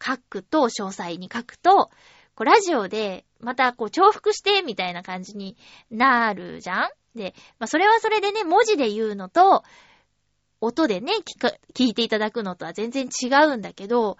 [0.04, 1.90] 書くと、詳細に書くと、
[2.34, 5.56] こう、ラジオでまたこう、重複してみたいな感じに
[5.90, 6.90] なるじゃん？
[7.14, 9.64] で、まあ、それはそれでね、文字で言うのと、
[10.60, 14.16] 音でね、聞か、聞いていただくのとは全然違うんだけど、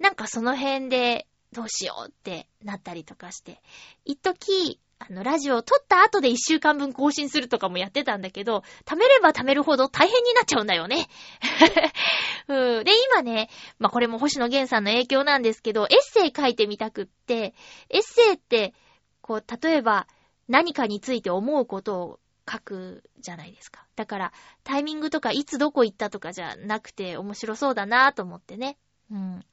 [0.00, 3.62] なんかその辺で、どうしようってなったりとかして、
[4.04, 11.08] 一時、あの、ラジオを撮った後で一週間分更新するとかもやってたんだけど、貯めれば貯めるほど大変になっちゃうんだよね。
[12.48, 13.48] うん、で、今ね、
[13.78, 17.54] まあ、これも星野源さんの影響なんですけど、エッセイ書いてみたくって、
[17.88, 18.74] エッセイって、
[19.22, 20.06] こう、例えば、
[20.48, 22.20] 何かについて思うことを
[22.50, 23.84] 書くじゃないですか。
[23.96, 24.32] だから、
[24.64, 28.78] タイミングとかいつどこ行ったとかじゃなくて面白そうだなと思ってね。
[29.10, 29.44] うん。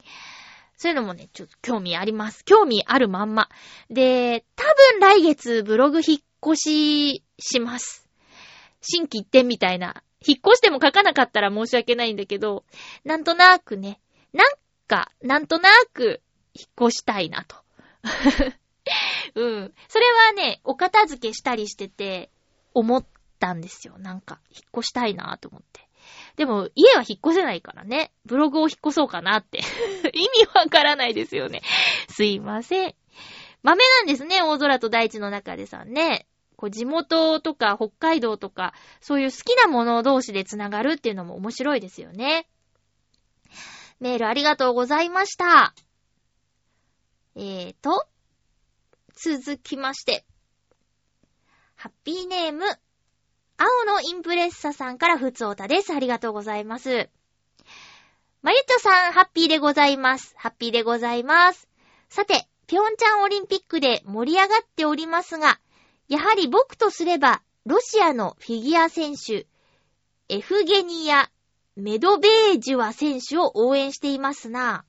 [0.78, 2.44] そういうのもね、ちょっと興味あります。
[2.44, 3.50] 興味あるまんま。
[3.90, 8.08] で、多分来月ブログ引っ越しします。
[8.82, 10.04] 新規一点みたいな。
[10.28, 12.66] 引っ越しても書かなかったら申し訳ないんだけど、
[13.04, 14.00] なんとなくね、
[14.34, 14.48] なん
[14.88, 16.22] か、なんとなく
[16.54, 17.56] 引っ越したいなと。
[19.36, 19.74] うん。
[19.88, 22.30] それはね、お片付けしたりしてて、
[22.76, 23.06] 思っ
[23.40, 23.98] たんですよ。
[23.98, 25.90] なんか、引っ越したいなぁと思って。
[26.36, 28.12] でも、家は引っ越せないからね。
[28.26, 29.60] ブログを引っ越そうかなって。
[30.14, 31.62] 意味わからないですよね。
[32.10, 32.96] すいません。
[33.64, 36.28] 豆なんですね、大空と大地の中でさんね。
[36.58, 42.48] こう地元とか北海道とか、そういう好きなもの同士でつながるっていうのも面白いですよね。
[44.00, 45.74] メールありがとうございました。
[47.36, 48.08] えーと、
[49.14, 50.26] 続きまして。
[51.86, 52.66] ハッピーネーム、
[53.58, 55.94] 青のインプレッサさんからふつおたです。
[55.94, 57.12] ありがとうございます。
[58.42, 60.34] まゆちょさん、ハッピーでございます。
[60.36, 61.68] ハッピーでございます。
[62.10, 65.60] さて、ピョンチャンオリンピックで盛り上がっておりますが、
[66.08, 69.46] やはり僕とすれば、ロシアのフィギュア選手、
[70.28, 71.30] エフゲニア・
[71.76, 74.86] メドベージュワ選手を応援していますな。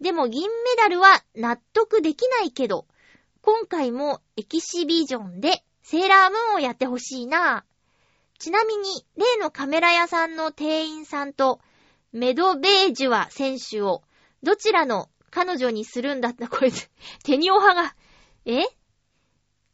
[0.00, 2.86] でも銀メダルは納得できないけど、
[3.42, 7.64] 今回もエキシビジョンでセーラームーンをやってほしいな。
[8.38, 11.60] ちなみに、例のカメラ屋さんの店員さんと、
[12.12, 14.02] メドベージュワ選手を、
[14.42, 16.70] どちらの彼女にするんだった、これ、
[17.24, 17.96] テニオ派が、
[18.44, 18.64] え？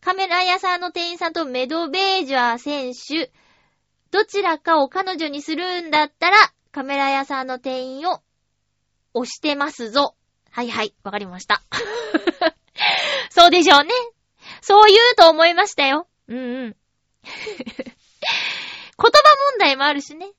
[0.01, 3.33] カメラ屋さんの店員さんとメドベージュア選手、
[4.11, 6.37] どちらかを彼女にするんだったら、
[6.73, 8.23] カメラ屋さんの店員を
[9.15, 10.15] 押してますぞ。
[10.51, 11.63] はいはい、わかりました。
[13.31, 13.91] そうでしょうね。
[14.61, 16.09] そう言うと思いましたよ。
[16.29, 16.77] うんうん。
[17.25, 17.97] 言
[18.97, 19.11] 葉
[19.53, 20.33] 問題もあるしね。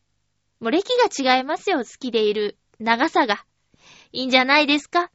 [0.59, 0.91] もう歴
[1.23, 3.45] が違いますよ、好きでいる長さが。
[4.11, 5.11] いいんじゃないですか。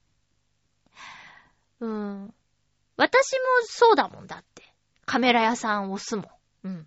[1.81, 2.35] うん。
[2.97, 4.63] 私もそうだもんだって。
[5.05, 6.27] カメラ屋さんを押すもん。
[6.65, 6.87] うん。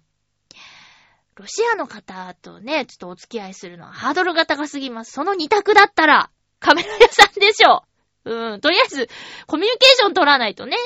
[1.35, 5.11] ロシアの方とね、ちょっとお付き合いするのはハードルが高すぎます。
[5.11, 7.83] その二択だったら、カメラ屋さんでしょ。
[8.25, 8.61] うん。
[8.61, 9.07] とりあえず、
[9.45, 10.77] コミュニケーション取らないとね。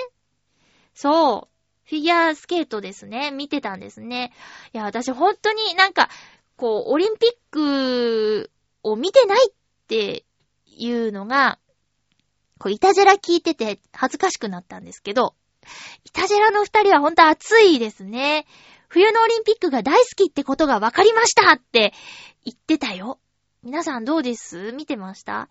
[0.94, 1.88] そう。
[1.90, 3.32] フィギュアスケートですね。
[3.32, 4.32] 見てたんですね。
[4.74, 6.10] いや、私本当になんか、
[6.56, 8.52] こう、オリンピック
[8.84, 9.54] を見てないっ
[9.88, 10.26] て
[10.68, 11.60] いうのが、
[12.60, 15.36] こう、イタジェラ聞いてて恥ずかしくなったんですけど、
[16.06, 18.46] イタジェラの二人は本当熱いですね。
[18.88, 21.94] 冬のオリンピックが大好きってことが分かりましたって
[22.46, 23.20] 言ってたよ。
[23.64, 24.72] 皆さんどうです？
[24.72, 25.50] 見てました？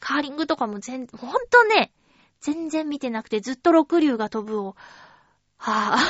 [0.00, 1.92] カーリングとかも全、ほんとね、
[2.42, 4.76] 全然見てなくてずっと六竜が飛ぶを、
[5.56, 6.00] はぁ、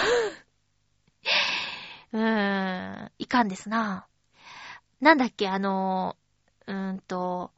[2.13, 4.07] うーん、いかんですな。
[5.01, 6.17] なんだっけ、あの、
[6.67, 7.53] うーんと、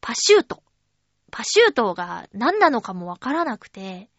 [0.00, 0.62] パシュート。
[1.30, 4.10] パシュートが何なのかもわからなくて、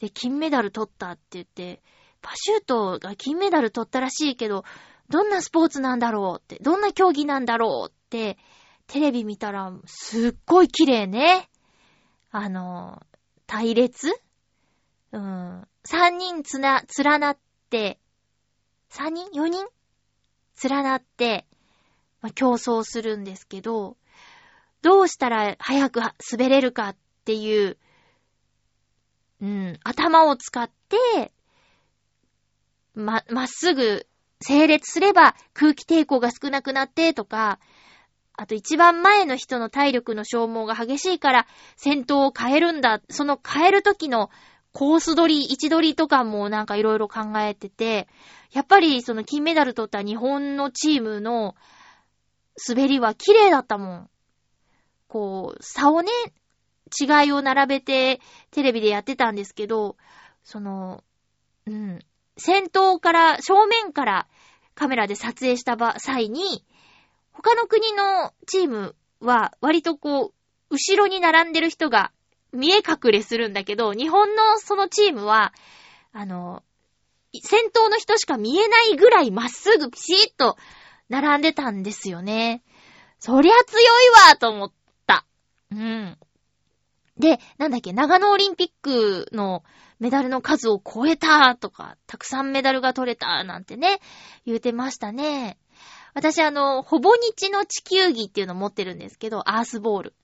[0.00, 1.82] で、金メダル取ったって言って、
[2.22, 4.64] パシュートが金メダル取ったらしいけど、
[5.08, 8.38] どんなスポーツなんだろうって、どんな競技なんだろうって、
[8.86, 11.50] テレビ見たら、すっごい綺麗ね。
[12.30, 13.04] あの、
[13.46, 14.08] 隊列？
[15.12, 15.66] うん。
[15.84, 17.38] 三人つな、連なっ
[17.70, 17.98] て、
[18.88, 19.28] 三人？
[19.32, 19.66] 四人？
[20.62, 21.46] 連なって、
[22.20, 23.96] まあ、競争するんですけど、
[24.82, 27.78] どうしたら早く滑れるかっていう、
[29.40, 31.32] うん、頭を使って、
[32.94, 34.06] ま、まっすぐ
[34.40, 37.58] 整列すれば空気抵抗が少なくなってとか、
[38.40, 43.02] あと一番前の人の体力の消耗が激しいから先頭を変えるんだ。
[43.10, 44.30] その変える時の
[44.72, 48.08] コース取り、位置取りとかもなんかいろいろ考えてて、
[48.50, 51.54] やっぱりその金メダル取った日本のチームの
[52.66, 54.10] 滑りは綺麗だったもん。
[55.06, 56.10] こう、差をね、
[56.98, 58.22] 違いを並べて
[58.52, 59.98] テレビでやってたんですけど、
[60.44, 61.04] その、
[61.66, 61.98] うん、
[62.38, 64.28] 先頭から、正面から
[64.74, 66.64] カメラで撮影した場際に、
[67.42, 70.32] 他の国のチームは割とこ
[70.70, 72.12] う、後ろに並んでる人が
[72.52, 75.52] 見え隠れするんだけど、日本のそのチームは、
[76.12, 76.62] あの、
[77.42, 80.56] 先頭の人しか見えないぐらいまっすぐピシッと
[81.08, 82.62] 並んでたんですよね。
[83.18, 83.84] そりゃ強い
[84.28, 84.72] わと思っ
[85.06, 85.24] た。
[85.70, 86.18] うん。
[87.18, 89.62] で、なんだっけ、長野オリンピックの
[89.98, 94.00] メダルの数を超えたとか、たくさんメダルが取れたなんてね、
[94.46, 95.58] 言うてましたね。
[96.14, 100.14] 私あの、ほぼ日の地球儀っていうの持ってるんですけど、アースボール。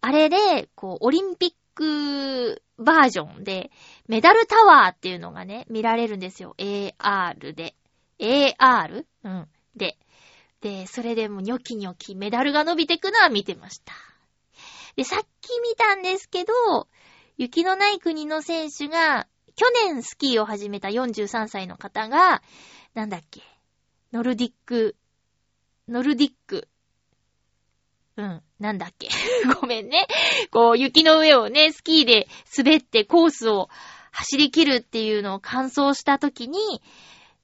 [0.00, 3.70] あれで、こう、オリンピックバージョンで、
[4.08, 6.54] メダルタワーっていうのがね、見られるんですよ。
[6.58, 7.74] AR で。
[8.18, 9.04] AR?
[9.24, 9.48] うん。
[9.76, 9.96] で。
[10.60, 13.92] で、それでもニョキニョキメダルが伸びてくのは見てました。
[14.96, 16.52] で、さっき見たんですけど、
[17.36, 22.42] 雪のない国の選手が、去年スキーを始めた43歳の方が、
[22.94, 23.42] なんだっけ、
[24.12, 24.96] ノルディック、
[25.92, 26.68] ノルディック、
[28.16, 29.08] うん、なんだっけ。
[29.60, 30.06] ごめんね。
[30.50, 33.68] こう、雪の上をね、スキーで滑ってコースを
[34.10, 36.82] 走り切るっていうのを完走した時に、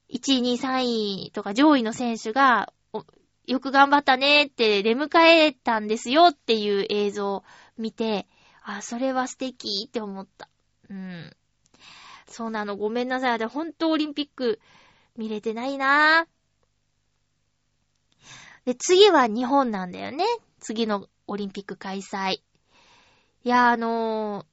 [0.09, 2.73] 1位、2位、3位とか上位の選手が、
[3.45, 7.43] よく頑張ったねって出迎えたんですよっていう映像を
[7.77, 8.27] 見て、
[8.61, 10.49] あ、それは素敵って思った。
[10.89, 11.35] うん。
[12.27, 13.39] そうなの、ごめんなさい。
[13.39, 14.59] で、ほんとオリンピック
[15.17, 16.38] 見れてないなぁ
[18.69, 20.23] で、次は日本なんだよね。
[20.59, 22.33] 次のオリンピック開催。
[22.33, 22.41] い
[23.43, 24.45] や、あのー、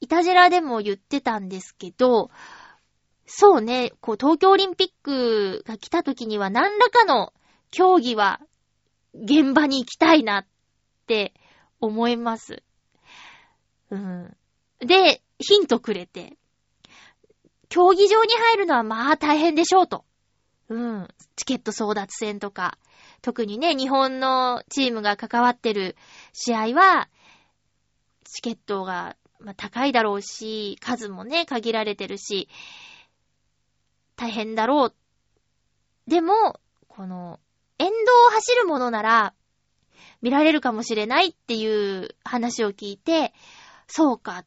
[0.00, 2.32] イタジラでも言ってたんですけど、
[3.26, 7.32] そうね、こう、東京オリンピックが来た時には何らかの
[7.70, 8.40] 競技は
[9.14, 10.46] 現場に行きたいなっ
[11.06, 11.32] て
[11.80, 12.64] 思います。
[13.90, 14.36] うん。
[14.80, 16.36] で、ヒントくれて、
[17.68, 20.04] 競技場に入るのはまあ大変でしょうと。
[20.70, 21.08] うん。
[21.36, 22.76] チケット争奪戦とか、
[23.22, 25.96] 特にね、日本のチームが関わってる
[26.32, 27.08] 試合は、
[28.24, 29.16] チケットが、
[29.56, 32.48] 高いだろうし、数もね、限られてるし、
[34.16, 34.94] 大変だろう。
[36.06, 37.40] でも、この、
[37.78, 37.94] 沿道
[38.26, 39.34] を走るものなら、
[40.20, 43.32] 見られるかもしれないっていう話を聞いて、
[43.86, 44.46] そうかっ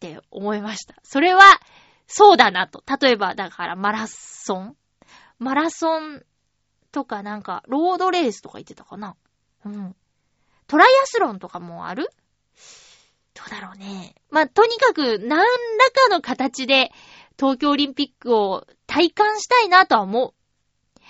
[0.00, 0.94] て思いました。
[1.02, 1.42] それは、
[2.06, 2.82] そうだなと。
[3.00, 4.76] 例えば、だからマラソン
[5.38, 6.22] マラソン
[6.92, 9.16] とかなんか、ロードレースとか言ってたかな
[9.64, 9.96] うん。
[10.66, 12.10] トライアスロンとかもある？
[13.34, 14.14] どうだろうね。
[14.30, 15.44] まあ、とにかく、何ら
[15.90, 16.92] かの形で、
[17.38, 21.00] 東京オリンピックを体感したいなとは思う。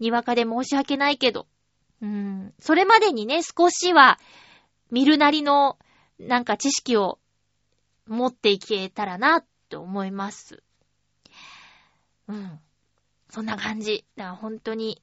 [0.00, 1.46] にわかで申し訳ないけど。
[2.02, 2.54] うん。
[2.58, 4.18] それまでにね、少しは、
[4.90, 5.78] 見るなりの、
[6.18, 7.20] なんか知識を
[8.06, 10.62] 持っていけたらな、って思います。
[12.26, 12.60] うん。
[13.30, 14.04] そんな感じ。
[14.16, 15.02] だから本当に、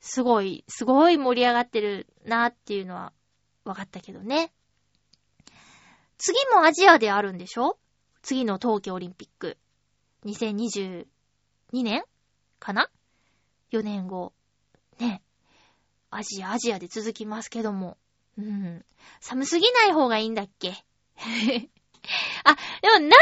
[0.00, 3.12] すごい、すごい盛り上がってるなっていうのは
[3.64, 4.52] 分かったけどね。
[6.18, 7.78] 次もアジアであるんでしょ？
[8.22, 9.56] 次の冬季オリンピック。
[10.26, 11.06] 2022
[11.72, 12.04] 年
[12.58, 12.90] かな
[13.72, 14.32] ?4 年後。
[14.98, 15.22] ね。
[16.10, 17.96] アジア、アジアで続きますけども。
[18.36, 18.84] うん。
[19.20, 20.74] 寒すぎない方がいいんだっけ？
[22.44, 23.16] あ、でもなんか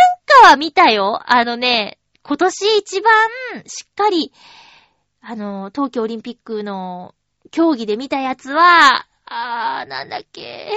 [0.49, 1.21] は見たよ。
[1.27, 3.13] あのね、今年一番
[3.67, 4.33] しっかり、
[5.21, 7.15] あの、東京オリンピックの
[7.51, 10.71] 競技で見たやつは、あー、なんだっけ、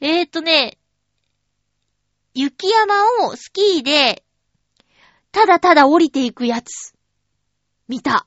[0.00, 0.78] えー、っとね、
[2.34, 4.24] 雪山をスキーで、
[5.30, 6.94] ただただ降りていくやつ、
[7.88, 8.26] 見た。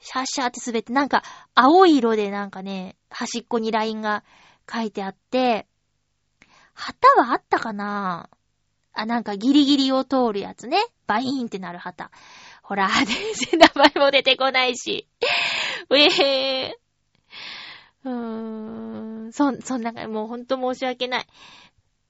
[0.00, 1.22] シャーシャーって滑って、なんか、
[1.54, 4.24] 青い色でなんかね、端っこにラインが
[4.70, 5.66] 書いてあって、
[6.74, 8.30] 旗はあったかな
[8.92, 10.78] あ、なんかギリギリを通るやつね。
[11.06, 12.10] バイーンってなる旗。
[12.68, 13.06] ほら、全
[13.58, 15.08] 然名前も出てこないし。
[15.88, 18.08] うえー。
[18.08, 19.32] うーん。
[19.32, 21.26] そ、そんな、もうほんと申し訳ない。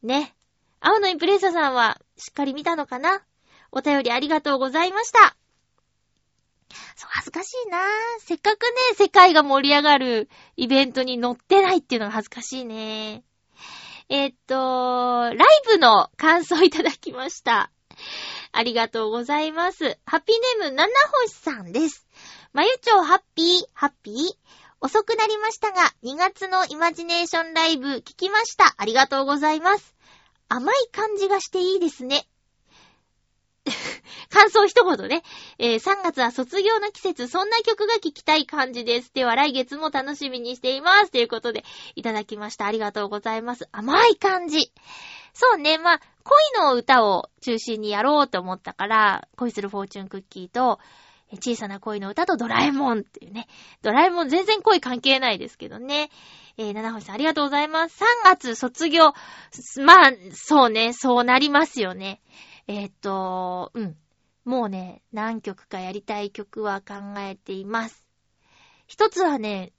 [0.03, 0.35] ね。
[0.81, 3.23] 青のインプレッサさんは、しっかり見たのかな？
[3.71, 5.37] お便りありがとうございました。
[6.97, 7.79] そう、恥ずかしいな
[8.19, 13.23] せっかくね、世界が盛り上がるイベントに乗ってないっていうのが恥ずかしいね。
[14.09, 15.37] えっと、ライ
[15.67, 17.71] ブの感想いただきました。
[18.53, 19.99] ありがとうございます。
[20.07, 20.93] ハッピーネーム、七
[21.25, 22.07] 星さんです。
[22.53, 24.15] まゆちょうハッピー、ハッピー。
[24.81, 28.75] 遅くなりましたが、2月のイマジネーションライブ聞きました。
[28.77, 29.95] ありがとうございます。
[30.49, 32.27] 甘い感じがしていいですね。
[34.31, 35.23] 感想一言ね。
[35.59, 39.13] えー3月は卒業の季節、そんな曲が聴きたい感じです。
[39.15, 41.11] では来月も楽しみにしています。
[41.11, 41.65] ということで、
[41.97, 42.67] いただきました。
[42.67, 43.69] ありがとうございます。
[43.73, 44.73] 甘い感じ。
[45.33, 50.79] そうね、まあ、恋の歌を中心にやろうと思ったから、恋するフォーチュンクッキーと、
[51.37, 53.49] 小さな恋の歌とドラえもんっていうね。
[53.83, 56.11] ドラえもん全然恋関係ないですけどね。
[56.57, 58.03] えー、七星さんありがとうございます。
[58.03, 59.13] 3月卒業。
[59.77, 62.21] まあ、そうね、そうなりますよね。
[62.69, 63.97] えーっと、うん。
[64.45, 68.07] もうね、何曲かやりたい曲は考えています。
[68.87, 69.73] 一つはね、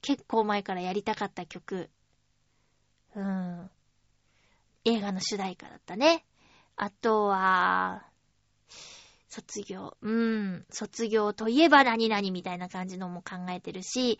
[0.00, 1.90] 結構前からやりたかった曲。
[3.14, 3.70] うん。
[4.84, 6.24] 映画の主題歌だったね。
[6.74, 8.04] あとは、
[9.28, 9.96] 卒業。
[10.02, 10.66] うん。
[10.70, 14.18] 卒業といえば何々みたいな感じのも考えてるし、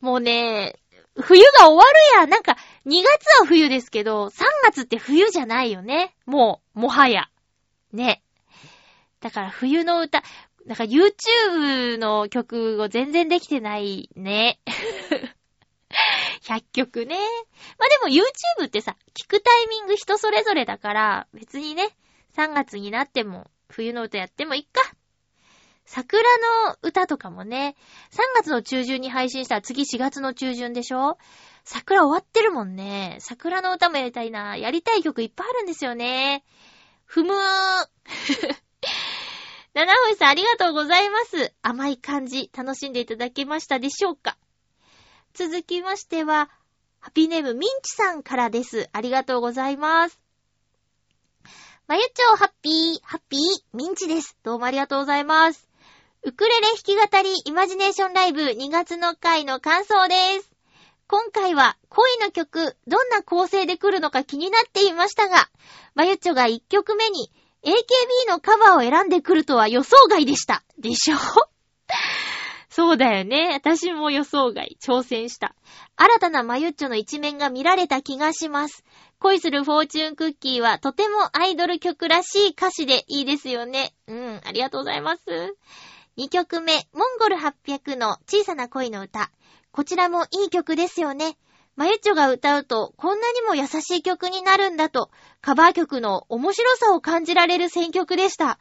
[0.00, 0.78] もうね、
[1.20, 2.26] 冬が終わるや。
[2.26, 2.56] なんか、
[2.86, 4.30] 2月は冬ですけど、3
[4.64, 6.14] 月って冬じゃないよね。
[6.26, 7.28] もう、もはや。
[7.92, 8.22] ね。
[9.20, 10.22] だから冬の歌、
[10.66, 14.60] なんか YouTube の曲を全然できてないね。
[16.44, 17.16] 100曲ね。
[17.78, 21.90] まあでも YouTube ってさ、聞くタイミング人それぞれだから、別にね、
[22.36, 24.80] 3月になっても冬の歌やってもいっか。
[25.84, 26.22] 桜
[26.66, 27.76] の歌とかもね、
[28.12, 31.18] 3月の中旬に配信したら次4月の中旬でしょ？
[31.64, 33.18] 桜終わってるもんね。
[33.20, 34.56] 桜の歌もやりたいな。
[34.56, 36.44] やりたい曲いっぱいあるんですよね。
[37.04, 37.36] ふむー。
[39.74, 41.52] 七星さんありがとうございます。
[41.62, 44.36] 甘い感じ、楽しんでいただけましたでしょうか？
[45.34, 46.50] 続きましては、
[47.00, 48.88] ハピーネームミンチさんからです。
[48.92, 50.18] ありがとうございます。
[51.86, 53.40] まゆちょうハッピー、ハッピー、
[53.76, 54.36] ミンチです。
[54.42, 55.71] どうもありがとうございます。
[56.24, 60.52] ウクレレ弾き語りイマジネーションライブ2月の回の感想です。
[61.08, 65.48] 今回は恋の曲、どんな構成で来るのか気になっていましたが、
[65.96, 67.32] まゆちょが1曲目に
[67.64, 70.62] AKB のカバーを選んでくるとは予想外でした。
[70.78, 71.16] でしょ？
[72.70, 73.50] そうだよね。
[73.54, 75.56] 私も予想外、挑戦した。
[75.96, 78.84] 新たなマユッチョの一面が見られた気がします。
[79.18, 83.92] 恋するフォーチュンクッキーはとてもアイドル曲らしい歌詞でいいですよね。
[84.06, 85.22] うん、ありがとうございます。
[86.18, 89.30] 2曲目、モンゴル800の小さな恋の歌。
[89.70, 91.38] こちらもいい曲ですよね。
[91.74, 95.10] マユッチョが歌うと、こんなにも優しい曲になるんだと、
[95.40, 98.58] カバー曲の面白さを感じられる選曲でした。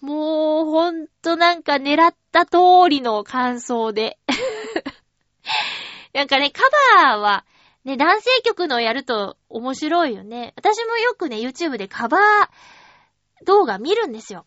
[0.00, 4.18] もう、ほんとなんか狙った通りの感想で。
[6.14, 6.62] なんかね、カ
[7.02, 7.44] バーは、
[7.84, 10.54] ね、男性曲のやると面白いよね。
[10.56, 14.46] 私もよくね、YouTube でカバー動画見るんですよ。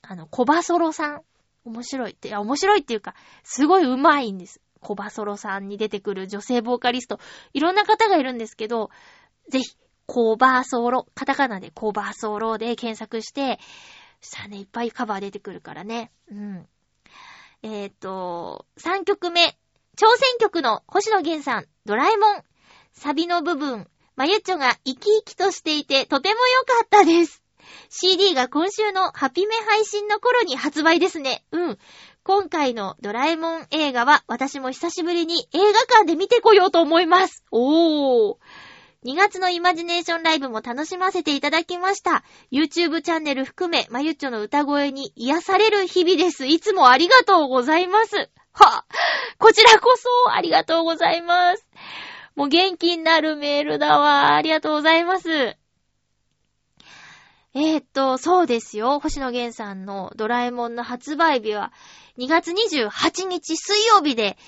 [0.00, 1.22] あの、コバソロさん。
[1.64, 4.60] 面白いって、いや、面白いっていうか、すごい上手いんです。
[4.80, 7.18] コバソロさんに出てくる女性ボーカリスト。
[7.52, 8.90] いろんな方がいるんですけど、
[9.48, 13.58] ぜひ、コバソロ、カタカナでコバソロで検索して、
[14.20, 16.10] さあね、いっぱいカバー出てくるからね。
[16.30, 16.68] うん。
[17.62, 19.56] えっ、ー、と、3曲目。
[19.96, 22.42] 挑戦曲の星野源さん、ドラえもん。
[22.92, 23.86] サビの部分、
[24.16, 27.42] まゆっちょが生き生きとしていてとても良かったです。
[27.88, 31.44] CD が今週のハピメ配信の頃に発売ですね。
[31.52, 31.78] うん。
[32.22, 37.44] 今回のドラえもん映画は私も久しぶりに映画館で見てこようと思います。
[37.50, 38.36] おー。
[39.04, 42.22] 2月のイマジネーションライブも楽しませていただきました。
[42.52, 46.46] YouTube チャンネル含め、まゆっちょの歌声に癒される日々です。
[46.46, 48.30] いつもありがとうございます。
[48.52, 48.84] は
[49.38, 51.66] こちらこそありがとうございます。
[52.36, 54.34] もう元気になるメールだわ。
[54.34, 55.56] ありがとうございます。
[57.52, 59.00] えー、っと、そうですよ。
[59.00, 61.72] 星野源さんのドラえもんの発売日は
[62.16, 64.38] 2月28日水曜日で、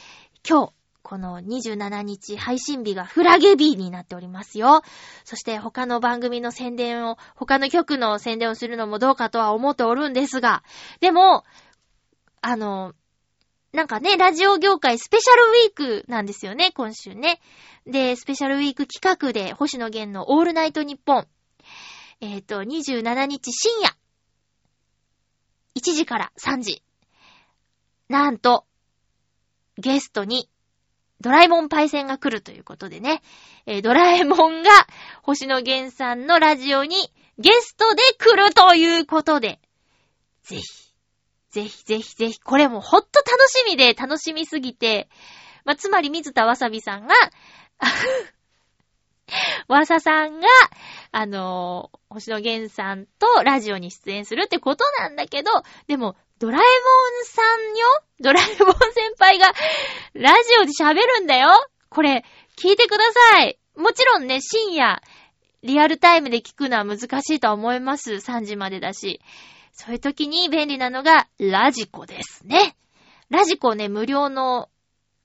[0.49, 0.73] 今日、
[1.03, 4.83] この27日配信日がフラゲ日になっておりますよ。
[5.25, 10.63] そして他の番組の宣伝を、他の曲の宣伝をするのもどうかとは思っておるんですが、
[11.01, 11.45] でも、
[12.41, 12.95] あの、
[13.73, 17.41] なんかね、ラジオ業界スペシャルウィークなんですよね、今週ね。
[17.85, 21.27] で、スペシャルウィーク企画で、星野源のオールナイトニッポン。
[22.23, 23.91] えっ、ー、と、27日深夜。
[25.75, 26.85] 1時から3時。
[28.09, 28.65] なんと、
[29.77, 30.49] ゲストに
[31.21, 33.23] ドラえもんパイセンが来るということでね、
[33.67, 34.71] えー、ドラえもんが
[35.25, 36.95] 星野源さんのラジオに
[37.39, 39.59] ゲストで来るということで、
[40.45, 40.63] ぜひ、
[41.51, 45.09] ぜひぜひぜひ、これもほんと楽しみで楽しみすぎて、
[45.65, 47.15] まあ、つまり水田わさびさんが
[49.69, 50.47] わささんが、
[51.11, 55.51] あのー、星野源さんとラジオに出演するってことなんだけど、
[55.87, 57.87] でも、ドラえもんさんよ？
[58.21, 59.53] ドラえもん先輩が、
[60.15, 61.49] ラジオで喋るんだよ？
[61.89, 62.25] これ、
[62.57, 63.05] 聞いてくだ
[63.37, 63.59] さい。
[63.77, 65.01] もちろんね、深夜、
[65.63, 68.15] リアルタイムで聞くのは難しいと思います。
[68.15, 69.21] 3時までだし。
[69.73, 72.77] そういう時に便利なのが、ラジコですね。
[73.31, 74.69] ラジコね、無料の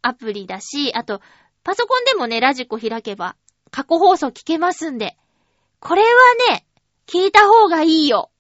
[0.02, 1.22] アプリだし、あと、
[1.64, 3.36] パソコンでもね、ラジコ開けば、
[3.78, 5.16] 過去放送聞けますんで。
[5.80, 6.08] これは
[6.50, 6.66] ね、
[7.06, 8.32] 聞いた方がいいよ。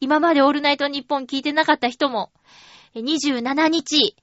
[0.00, 2.32] 今までオールナイトニッポン聞いてなかった人も、
[2.96, 4.16] 27日、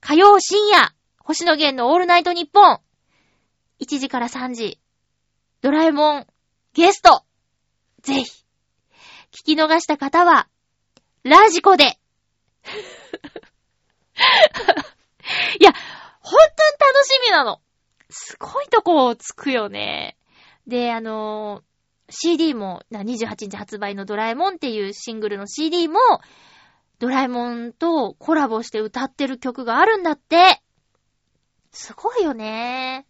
[0.00, 2.80] 火曜深夜、星野源のオールナイトニッポン、
[3.80, 4.80] 1時から3時、
[5.60, 6.26] ドラえもん、
[6.72, 7.22] ゲスト、
[8.00, 8.30] ぜひ、
[9.32, 10.48] 聞き逃した方は、
[11.22, 11.84] ラジコで。
[15.60, 15.74] いや、
[16.20, 16.50] ほんとに
[16.80, 17.60] 楽しみなの。
[18.10, 20.16] すごいとこつくよね。
[20.66, 21.62] で、あの
[22.10, 26.00] CD も、28日発売のドラえもんっていうシングルの CD も、
[26.98, 30.62] ドラえもんとコラボして歌ってる曲があるんだって。
[31.70, 33.06] すごいよね。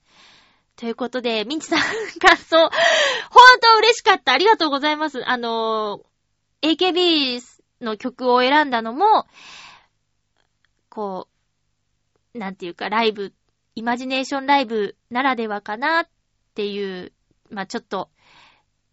[0.77, 1.81] ということで、ミンチさん
[2.21, 2.73] 感想、ほんと
[3.79, 4.33] 嬉しかった。
[4.33, 5.29] ありがとうございます。
[5.29, 6.05] あの、
[6.63, 7.41] AKB
[7.81, 9.27] の曲を選んだのも、
[10.89, 11.29] こ
[12.35, 13.33] う、なんていうか、ライブ
[13.79, 16.09] イマジネーションライブならではかなっ
[16.57, 17.13] ていう、
[17.49, 18.11] まあ、ちょっと、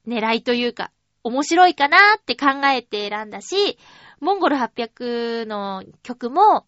[0.08, 0.92] 狙いというか、
[1.24, 3.80] 面白いかなって考えて選んだし、
[4.20, 6.68] モンゴル800の曲も、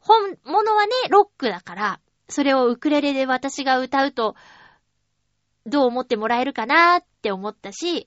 [0.00, 4.36] 本物はね、ロックだから、それをウクレレで私が歌うと、
[5.64, 8.06] どう思ってもらえるかなって思ったし、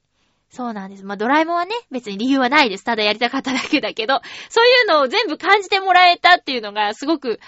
[0.51, 1.03] そうなんです。
[1.03, 2.83] まあ、ドラえもんはね、別に理由はないです。
[2.83, 7.39] ただやりたかっただけだけど、そういうのを全部感じてもらえたっていうのがすごく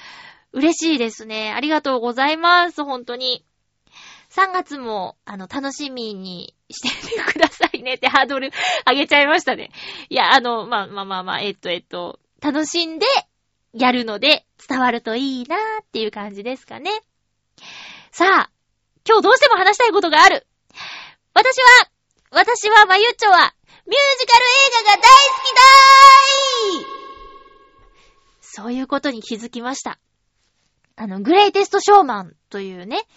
[0.51, 1.53] 嬉しいですね。
[1.55, 2.83] ありがとうございます。
[2.83, 3.45] 本当に。
[4.31, 8.51] 3月も、あの、楽しみにしててくださいねってハードル
[8.87, 9.71] 上げちゃいましたね。
[10.09, 13.07] いや、あの、まあ、まあまあまあ、えっと、えっと、楽しんで
[13.73, 16.91] やるので伝わるといいなーっていう感じですかね。
[18.11, 18.49] さあ、
[19.07, 20.45] 今日どうしても話したいことがある。
[21.33, 21.89] 私は、
[22.31, 23.53] 私は、まゆっちょは、
[23.87, 25.05] ミュージカル映画が大好
[25.43, 26.99] きだーい
[28.41, 29.99] そういうことに気づきました。
[31.01, 33.07] あの、グレイテストショーマンというね、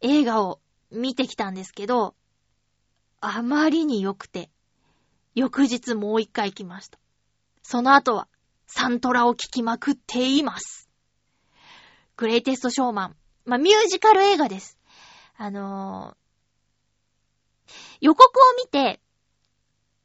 [0.00, 0.60] 映画を
[0.92, 2.14] 見てきたんですけど、
[3.20, 4.48] あまりに良くて、
[5.34, 7.00] 翌日もう一回行きました。
[7.64, 8.28] その後は、
[8.68, 10.88] サントラを聴きまくっています。
[12.16, 13.16] グレイテストショーマン。
[13.44, 14.78] まあ、ミュージカル映画です。
[15.36, 16.26] あのー
[18.00, 19.00] 予告を見て、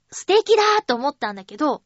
[0.09, 1.83] 素敵だと思ったんだけど、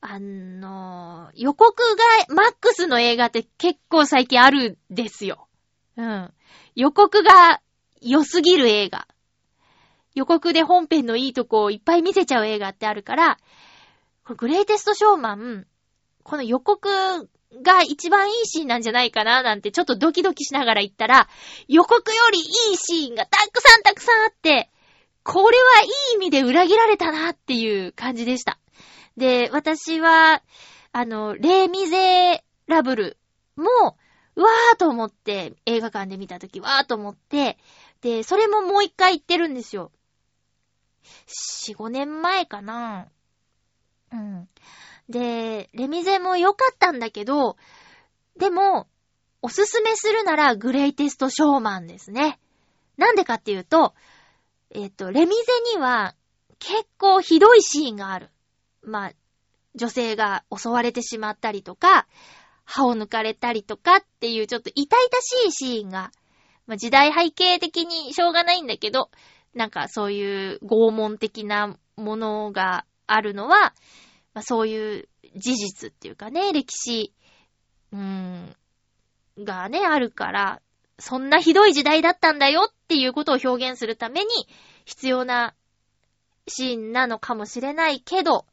[0.00, 1.82] あの予告
[2.28, 5.48] がマックスの映画って結構最近あるんですよ。
[5.96, 6.32] うん。
[6.76, 7.60] 予告が
[8.00, 9.08] 良すぎる映画。
[10.14, 13.38] 予告で本編のいいとこをいっぱい見せちゃう映画ってあるから、
[14.36, 15.66] グレイテストショーマン、
[16.22, 16.88] この予告
[17.62, 21.28] が一番いいシーンなんじゃないかななんてちょっとドキドキしながら言ったら、
[21.66, 22.46] 予告よりいい
[22.76, 24.70] シーンがたくさんたくさんあって、
[25.24, 28.58] これはいい意味で裏切られたなっていう感じでした。
[29.18, 30.42] で、私は、
[30.92, 33.18] あの、レイ・ミゼラブル
[33.56, 33.64] も、
[34.36, 37.58] わーと思って、映画館で見たとき、わーと思って、
[38.00, 39.90] で、それももう一回行ってるんですよ。
[41.66, 43.08] 4、5年前かな
[44.12, 44.48] うん。
[45.08, 47.56] で、レミゼも良かったんだけど、
[48.38, 48.86] でも、
[49.42, 52.38] おすすめするならグレイテストショーマンですね。
[52.96, 53.94] なんでかっていうと、
[54.70, 56.14] えっ、と、レミゼには
[56.60, 58.30] 結構ひどいシーンがある。
[58.82, 59.12] まあ、
[59.74, 62.06] 女性が襲われてしまったりとか、
[62.64, 66.12] 歯を抜かれたりとかっていうちょっと痛々しいシーンが、
[66.66, 69.10] まあ、時代背景的にしょうがないんだけど、
[69.54, 73.72] なんかそういう拷問的なものがあるのは、
[74.34, 77.14] まあ、そういう事実っていうかね、歴史、
[77.92, 78.56] うーん、
[79.38, 80.60] がね、あるから、
[80.98, 84.28] そんなひどい時代だったんだよっていうことを表現するために
[84.84, 85.54] 必要な
[86.48, 88.46] シーンなのかもしれないけど、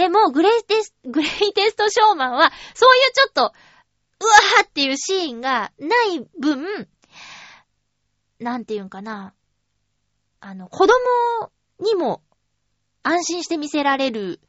[0.00, 6.88] でも、グレイテスト、グレイテストショーマンは、そういうちょっと、うわーっていうシーンがない分、
[8.38, 9.34] なんていうんかな。
[10.40, 10.94] あの、子供
[11.80, 12.22] にも
[13.02, 14.40] 安心して見せられる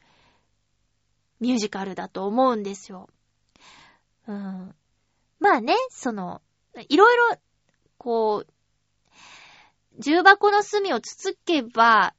[1.42, 3.10] ミュージカルだと思うんですよ。
[4.30, 4.74] うん。
[5.42, 6.42] まあね、その、
[6.88, 7.38] いろいろ、
[7.98, 8.54] こう、
[10.00, 12.16] 重箱の隅をつつけば、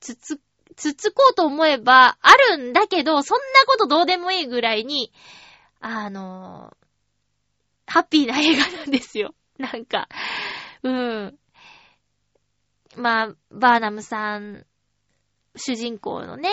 [0.00, 0.40] つつ、
[0.76, 5.12] つつこうと思えばあるんだけど、そんなことどうでもいいぐらいに、
[5.80, 6.76] あの、
[7.86, 9.34] ハッピーな映画なんですよ。
[9.58, 10.08] なんか、
[10.82, 11.38] うん。
[12.96, 14.66] まあ、バーナムさん、
[15.56, 16.50] 主人公のね、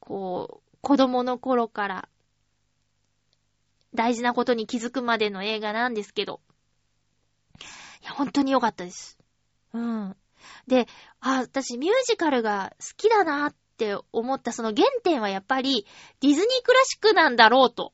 [0.00, 2.08] こう、子供の頃から、
[3.94, 6.40] 大事なことに気づくまでの映画なんですけど、
[8.02, 9.18] いや、本当に良かったです。
[9.72, 10.16] うん。
[10.66, 10.86] で、
[11.20, 15.86] あ、私ミュージカルが好きだなって思ったその原点はやっぱり
[16.20, 17.92] ディズニークラシックなんだろうと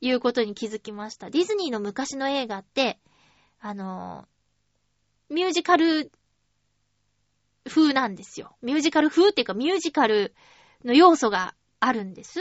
[0.00, 1.30] いうことに気づきました。
[1.30, 2.98] ディズニーの昔の映画って、
[3.60, 4.26] あの、
[5.28, 6.10] ミュージカル
[7.68, 8.56] 風なんですよ。
[8.62, 10.34] ミュージカル風っていうかミュージカル
[10.84, 12.40] の要素があるんです。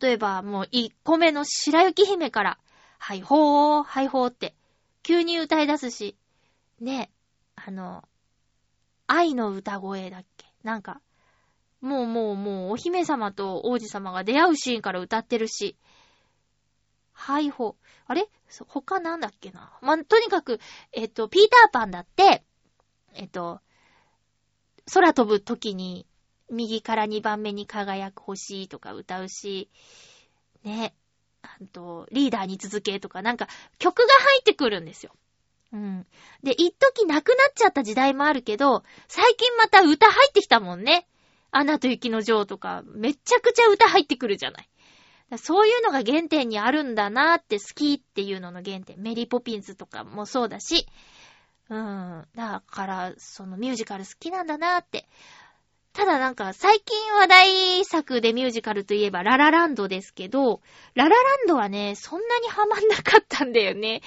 [0.00, 2.58] 例えばもう1個目の白雪姫から、
[2.98, 4.54] はいほー、はいほーって
[5.02, 6.16] 急に歌い出すし、
[6.80, 7.10] ね、
[7.56, 8.04] あの、
[9.12, 10.46] 愛の歌声だっけ？
[10.62, 11.00] なんか、
[11.80, 15.76] もうもうもうお姫様と王子様が出会うシーンから歌ってるし、
[17.12, 18.28] はいほ、あれ？
[18.68, 19.76] 他なんだっけな？
[19.82, 20.60] ま、とにかく、
[20.92, 22.44] えっと、ピーターパンだって、
[23.14, 23.60] えっと、
[24.92, 26.06] 空飛ぶ時に
[26.48, 29.70] 右から2番目に輝く星とか歌うし、
[30.62, 30.94] ね、
[31.42, 33.48] あと、リーダーに続けとかなんか
[33.78, 35.12] 曲が入ってくるんですよ。
[35.72, 36.06] うん。
[36.42, 41.06] で、一時なくなっちゃった時代もあるけど、最近また歌入ってきたもんね。
[41.52, 44.68] アナと雪の女王とか、めちゃくちゃ歌入ってくるじゃない。
[45.38, 49.00] そういうのが原点にあるんだなって好きっていうのの原点。
[49.00, 50.86] メリーポピンズとかもそうだし、
[51.68, 52.26] うん。
[52.34, 55.08] だから、そのミュージカル好きなんだなって。
[56.00, 60.62] ただなんか最近話題作でミュージカルといえばララランドですけど、
[60.94, 64.00] ララランドはね、そんなにハマんなかったんだよね。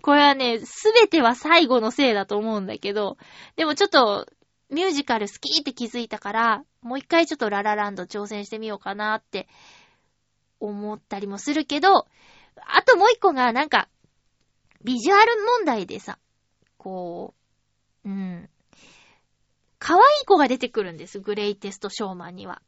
[0.00, 3.18] これはね、すべては最後のせいだと思うんだけど、
[3.56, 4.26] でもちょっと
[4.70, 9.46] ミュージカル好きって気づいたから、もう一回ちょっとララランド挑戦してみようかなって
[10.60, 12.06] 思ったりもするけど、
[12.56, 13.90] あともう一個がなんか、
[14.82, 16.18] ビジュアル問題でさ、
[16.78, 17.34] こ
[18.02, 18.48] う、うん。
[19.84, 22.62] 可愛い子が出てくるんです、グレイテストショーマンには。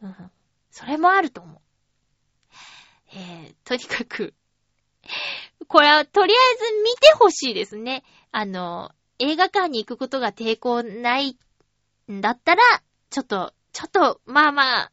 [0.00, 0.30] うん。
[0.70, 1.60] それもあると思う。
[3.12, 4.32] えー、とにかく、
[5.68, 8.02] これはとりあえず見てほしいですね。
[8.32, 11.36] あの、映画館に行くことが抵抗ない
[12.10, 12.62] んだったら、
[13.10, 14.92] ちょっと、ちょっと、まあまあ、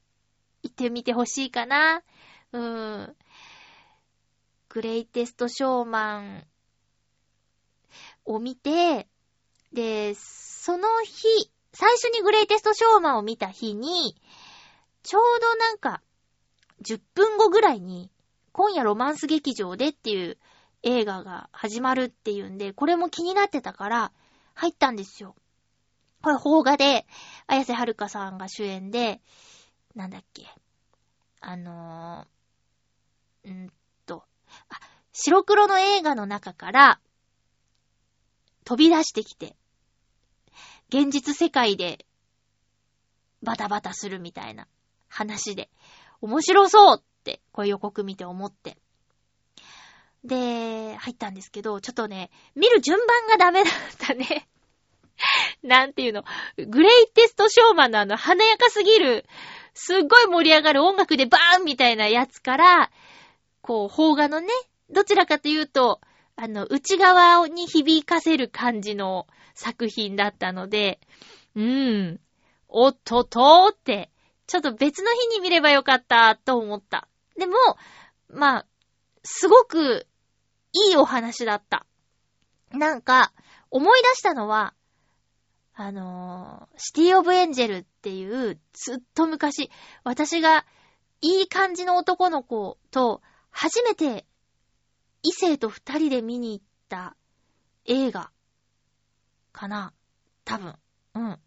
[0.61, 2.03] 行ってみてほしいかな。
[2.51, 3.15] うーん。
[4.67, 6.47] グレイテストショーマン
[8.25, 9.07] を見て、
[9.71, 10.15] で、
[10.63, 14.15] その日、最初にグレイテストショーマンを見た日に、
[15.01, 16.03] ちょうどなんか、
[16.83, 18.11] 10分後ぐらいに、
[18.51, 20.37] 今夜ロマンス劇場でっていう
[20.83, 24.11] 映画が始まるっていうんで、これも気になってたから、
[24.53, 25.35] 入ったんですよ。
[26.21, 27.07] これ、邦画で、
[27.47, 29.19] 綾瀬はるかさんが主演で、
[29.95, 30.45] なんだっけ。
[31.39, 33.69] あのー、んー
[34.05, 34.25] と、
[34.69, 34.79] あ、
[35.11, 36.99] 白黒の映画の中から、
[38.63, 39.55] 飛び出してきて、
[40.91, 42.05] 現実世界で、
[43.41, 44.67] バタバタするみたいな
[45.07, 45.69] 話で、
[46.21, 48.77] 面白そうって、これ予告見て思って。
[50.25, 53.73] で、入ったんですけど、ちょっとね、見る順番がダメだっ
[54.05, 54.49] たね。
[55.63, 56.25] なんていうの、
[56.57, 59.25] グレイテストショーマンのあの華やかすぎる、
[59.73, 62.91] すっごい盛り上がる音楽でバーンみたいなやつから、
[63.61, 64.47] こう、邦画のね、
[64.89, 66.01] どちらかというと、
[66.35, 70.99] あの、内側に響かせる感じの作品だったので、
[71.55, 72.19] うーん、
[72.67, 74.11] おっととーって、
[74.47, 77.07] ちょっと別の日に見ればよかったと思った。
[77.37, 77.55] でも、
[78.29, 78.65] まあ、
[79.23, 80.07] すごく
[80.73, 81.85] いいお話だった。
[82.71, 83.33] なんか、
[83.69, 84.73] 思い出したのは、
[85.73, 89.69] あのー、シティオブエンジェルっていう、ずっと昔、
[90.03, 90.65] 私が
[91.21, 93.21] いい感じの男の子と、
[93.51, 94.25] 初めて
[95.23, 97.15] 異性と二人で見に行った
[97.85, 98.31] 映画
[99.51, 99.93] かな
[100.45, 100.75] 多分。
[101.15, 101.39] うん。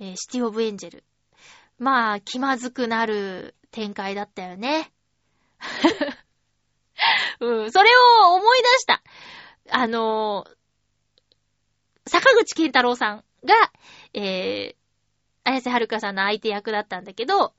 [0.00, 1.04] えーシティオブエンジェル。
[1.78, 4.92] まあ、気まずくなる展開だったよね。
[7.40, 7.90] うん、それ
[8.24, 9.02] を思い出した。
[9.70, 10.56] あのー
[12.06, 13.54] 坂口健太郎さんが、
[14.12, 14.76] えー、
[15.44, 17.54] 綾瀬はるかさんの相手役だったんだけど、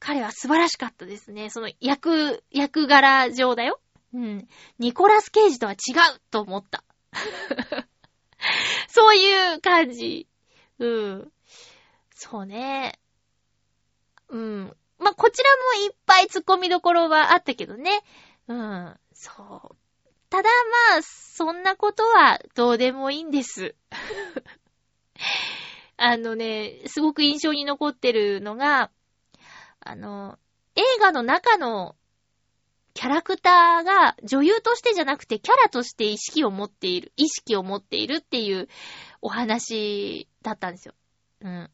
[0.00, 1.48] 彼は素晴らしかったですね。
[1.48, 3.80] その役、役柄上だよ。
[4.14, 4.48] うん。
[4.78, 5.76] ニコラス・ケイジとは違
[6.16, 6.82] うと思った。
[8.88, 10.26] そういう感じ。
[10.78, 11.32] うん。
[12.14, 12.98] そうね。
[14.28, 14.76] うん。
[14.98, 18.02] まあ、こちらもいっぱい突っ込みどころはあったけどね。
[18.48, 18.96] うん。
[19.12, 19.76] そう。
[20.30, 20.48] ただ
[20.92, 23.74] まあ、そんなことはどうでもいいんです。
[25.98, 28.90] あのね、すごく印象に残ってるのが、
[29.80, 30.38] あの、
[30.74, 31.96] 映画の中の
[32.94, 38.68] キャラクターが女優としてじゃなくてキャラとして意識を持っている、意識を持っているっていう
[39.20, 40.94] お話だったんですよ。
[41.40, 41.70] うん。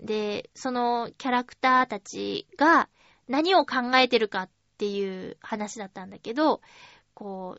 [0.00, 2.88] で、そのキャラクターたちが
[3.28, 6.60] 何を考えてるかっていう話だったんだけど、
[7.14, 7.58] こ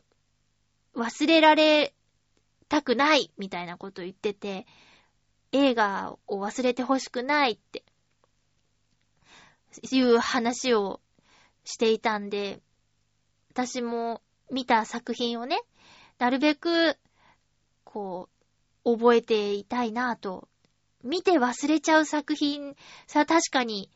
[0.94, 1.94] う、忘れられ
[2.68, 4.66] たくないみたいなことを言ってて、
[5.52, 7.84] 映画を忘れてほしくないって、
[9.90, 11.00] いう話を
[11.64, 12.60] していたんで、
[13.50, 15.60] 私も見た作品をね、
[16.18, 16.96] なるべく、
[17.84, 18.28] こ
[18.84, 20.48] う、覚えていたいなぁと、
[21.02, 22.76] 見て忘れちゃう作品、
[23.06, 23.90] さ、確かに、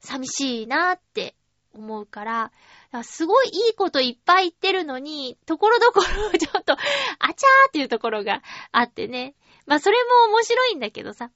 [0.00, 1.34] 寂しいなぁって
[1.74, 2.52] 思うから、
[2.90, 9.34] からすごいいいこといっぱい言ってるのに、ところどころちょっと、あちゃーっていうところがあってね。
[9.66, 11.30] まあ、それも面白いんだけどさ。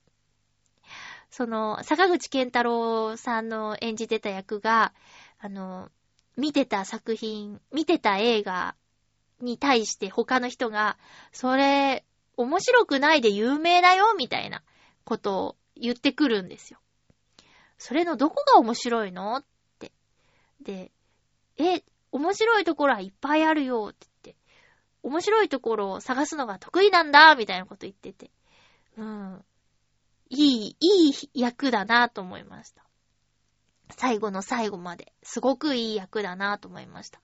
[1.31, 4.93] その、坂口健太郎さんの演じてた役が、
[5.39, 5.91] あの、
[6.37, 8.75] 見てた作品、見てた映画
[9.41, 10.99] に対して他の人が、
[11.33, 12.05] それ、
[12.37, 14.63] 面白くないで有名だよ、みたいな
[15.05, 16.79] ことを言ってくるんですよ。
[17.79, 19.45] それのどこが面白いのっ
[19.79, 19.93] て。
[20.63, 20.93] で、
[21.59, 24.41] え、面白いところはいっぱいあるよ、って言って。
[25.03, 28.31] 面白いところを探すのが得意なんだ、みたいなこと言ってて。
[28.97, 29.45] うん。
[30.31, 32.82] いい、いい役だなと思いました。
[33.93, 35.13] 最後の最後まで。
[35.23, 37.21] すごくいい役だなと思いました。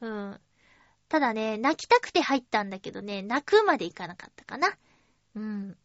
[0.00, 0.40] うん。
[1.08, 4.76] ただね、泣きたくて入ったんだけどね、泣くまでいかなかったかな。
[5.34, 5.76] うん。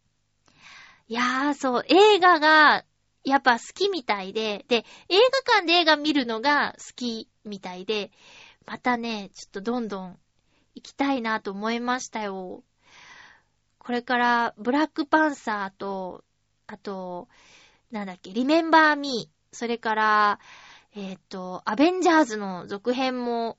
[1.08, 2.84] いやー、そう、映画が、
[3.24, 8.10] やっぱ好きみたいで、で、映画館で映画見るのが好きみたいで、
[8.66, 10.18] またね、ちょっとどんどん
[10.74, 12.64] 行きたいなと思いましたよ。
[13.78, 16.24] これから、ブラックパンサーと、
[16.66, 17.28] あと、
[17.90, 20.40] なんだっけ、リメンバーミー、それから、
[20.94, 23.58] えっ、と、アベンジャーズの続編も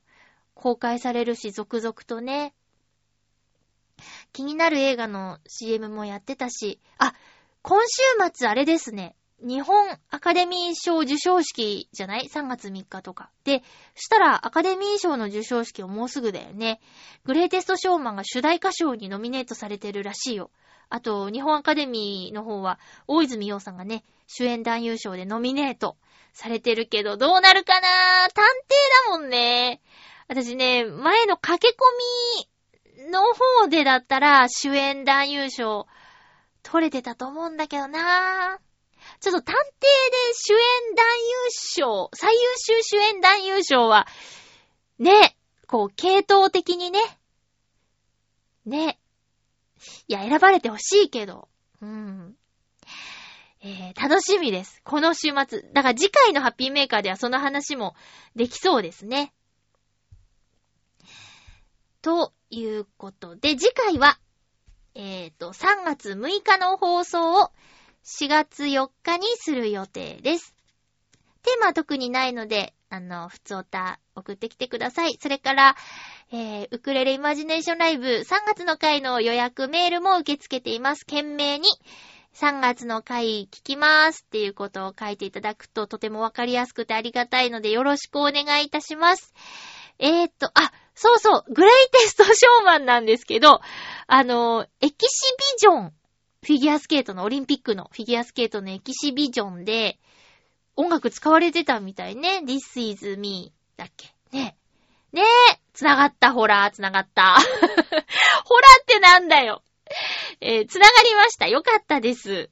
[0.54, 2.54] 公開されるし、続々とね、
[4.32, 7.14] 気になる映画の CM もやってたし、あ、
[7.62, 8.02] 今週
[8.34, 13.30] 末あれですね、日本アカデミー賞授賞式じゃない ?3 月3日とか。
[13.44, 13.62] で、
[13.94, 16.80] したらアカデミー賞の授賞式をもうすぐだよね。
[17.24, 20.50] グレイテストショーマンが主題歌賞にノミネートされてるらしいよ。
[20.88, 25.96] あと、日本アカデミーの方は、大泉洋さんがね、主演男優賞でノミネート
[26.32, 27.88] されてるけど、どうなるかな？
[28.32, 29.82] 探偵だもんね。
[30.26, 31.82] 私ね、前の駆け込
[33.04, 33.22] みの
[33.60, 35.86] 方でだったら、主演男優賞
[36.62, 38.63] 取れてたと思うんだけどなぁ
[39.24, 40.58] ちょっと探偵で主演
[40.94, 44.06] 男優賞、最優秀主演男優賞は、
[44.98, 45.34] ね、
[45.66, 47.00] こう、系統的にね、
[48.66, 49.00] ね、
[50.08, 51.48] いや、選ばれてほしいけど、
[51.80, 52.36] うん。
[53.62, 54.82] えー、楽しみです。
[54.84, 55.62] この週末。
[55.72, 57.94] だから次回のハッピーメーカーではその話も
[58.36, 59.32] できそうですね。
[62.02, 64.18] ということで、次回は、
[64.94, 67.52] えっ、と、3月6日の放送を
[68.04, 70.54] 4月4日にする予定です。
[71.42, 75.16] テーマは特にないので、あの、普通歌送ってきてください。
[75.20, 75.76] それから、
[76.30, 81.06] えー、ウクレレイマジネーションライブ3月の回の予約メールも受け付けています。
[81.06, 81.68] 懸命に
[82.34, 89.32] 3月の回聞きますっていうことを書いていただくととてもわかりやすくてありがたいのでよろしくお願いいたします。
[89.98, 93.60] えー、っと、あ、そうそう、グレイテストショーマンなんですけど、
[94.06, 95.92] あの、エキシビジョン、
[96.44, 99.98] フィギュアスケートのオリンピックのフィギュアスケートのエキシビジョンで、
[100.76, 102.42] 音楽使われてたみたいね。
[102.44, 104.14] This is me だっけ？
[104.30, 104.56] ね。
[105.12, 107.36] ねえ、繋がった、ほら、繋がった。
[108.44, 109.62] ほらってなんだよ。
[110.40, 111.48] えー、繋がりました。
[111.48, 112.50] よかったです。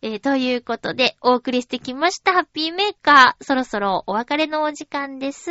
[0.00, 3.44] えー、ということで、お送りしてきました、ハッピーメーカー。
[3.44, 5.50] そろそろお別れのお時間です。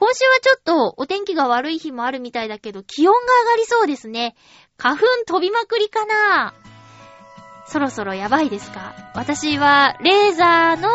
[0.00, 4.36] 今週はちょっとお天気が悪い日もあるみたいだけど、気温が上がりそうですね。
[4.80, 6.54] 花粉飛びまくりかな
[7.66, 8.94] そろそろやばいですか？
[9.14, 10.88] 私は、レーザーの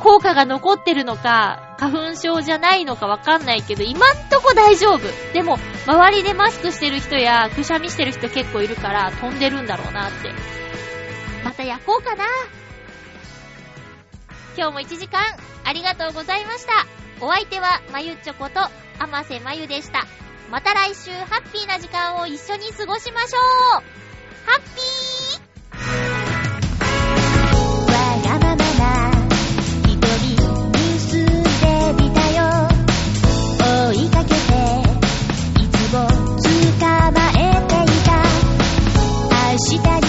[0.00, 5.00] 効果が残ってるのか、花粉症じゃないのかわかんないけど、今んとこ大丈夫。
[5.32, 10.30] でも、周りでマスクしてる人や、くしゃみしてる人結構いるから、飛んでるんだろうなって。
[11.44, 12.24] また焼こうかな。
[14.56, 15.20] 今日も1時間、
[15.64, 16.86] ありがとうございました。
[17.20, 18.70] お相手は、まゆっちょこと、あ
[19.10, 20.06] ませまゆでした。
[20.52, 23.82] また来週ハッピーな時間を一緒に過ごしましょう。
[24.44, 25.80] ハッピー！
[27.90, 28.84] わがままな
[29.88, 29.96] 瞳
[30.76, 31.48] 結んで
[32.02, 32.44] みたよ。
[33.88, 34.40] 追いかけて
[35.58, 36.20] いつも捕
[37.12, 38.12] まえていた。
[39.40, 40.01] 明日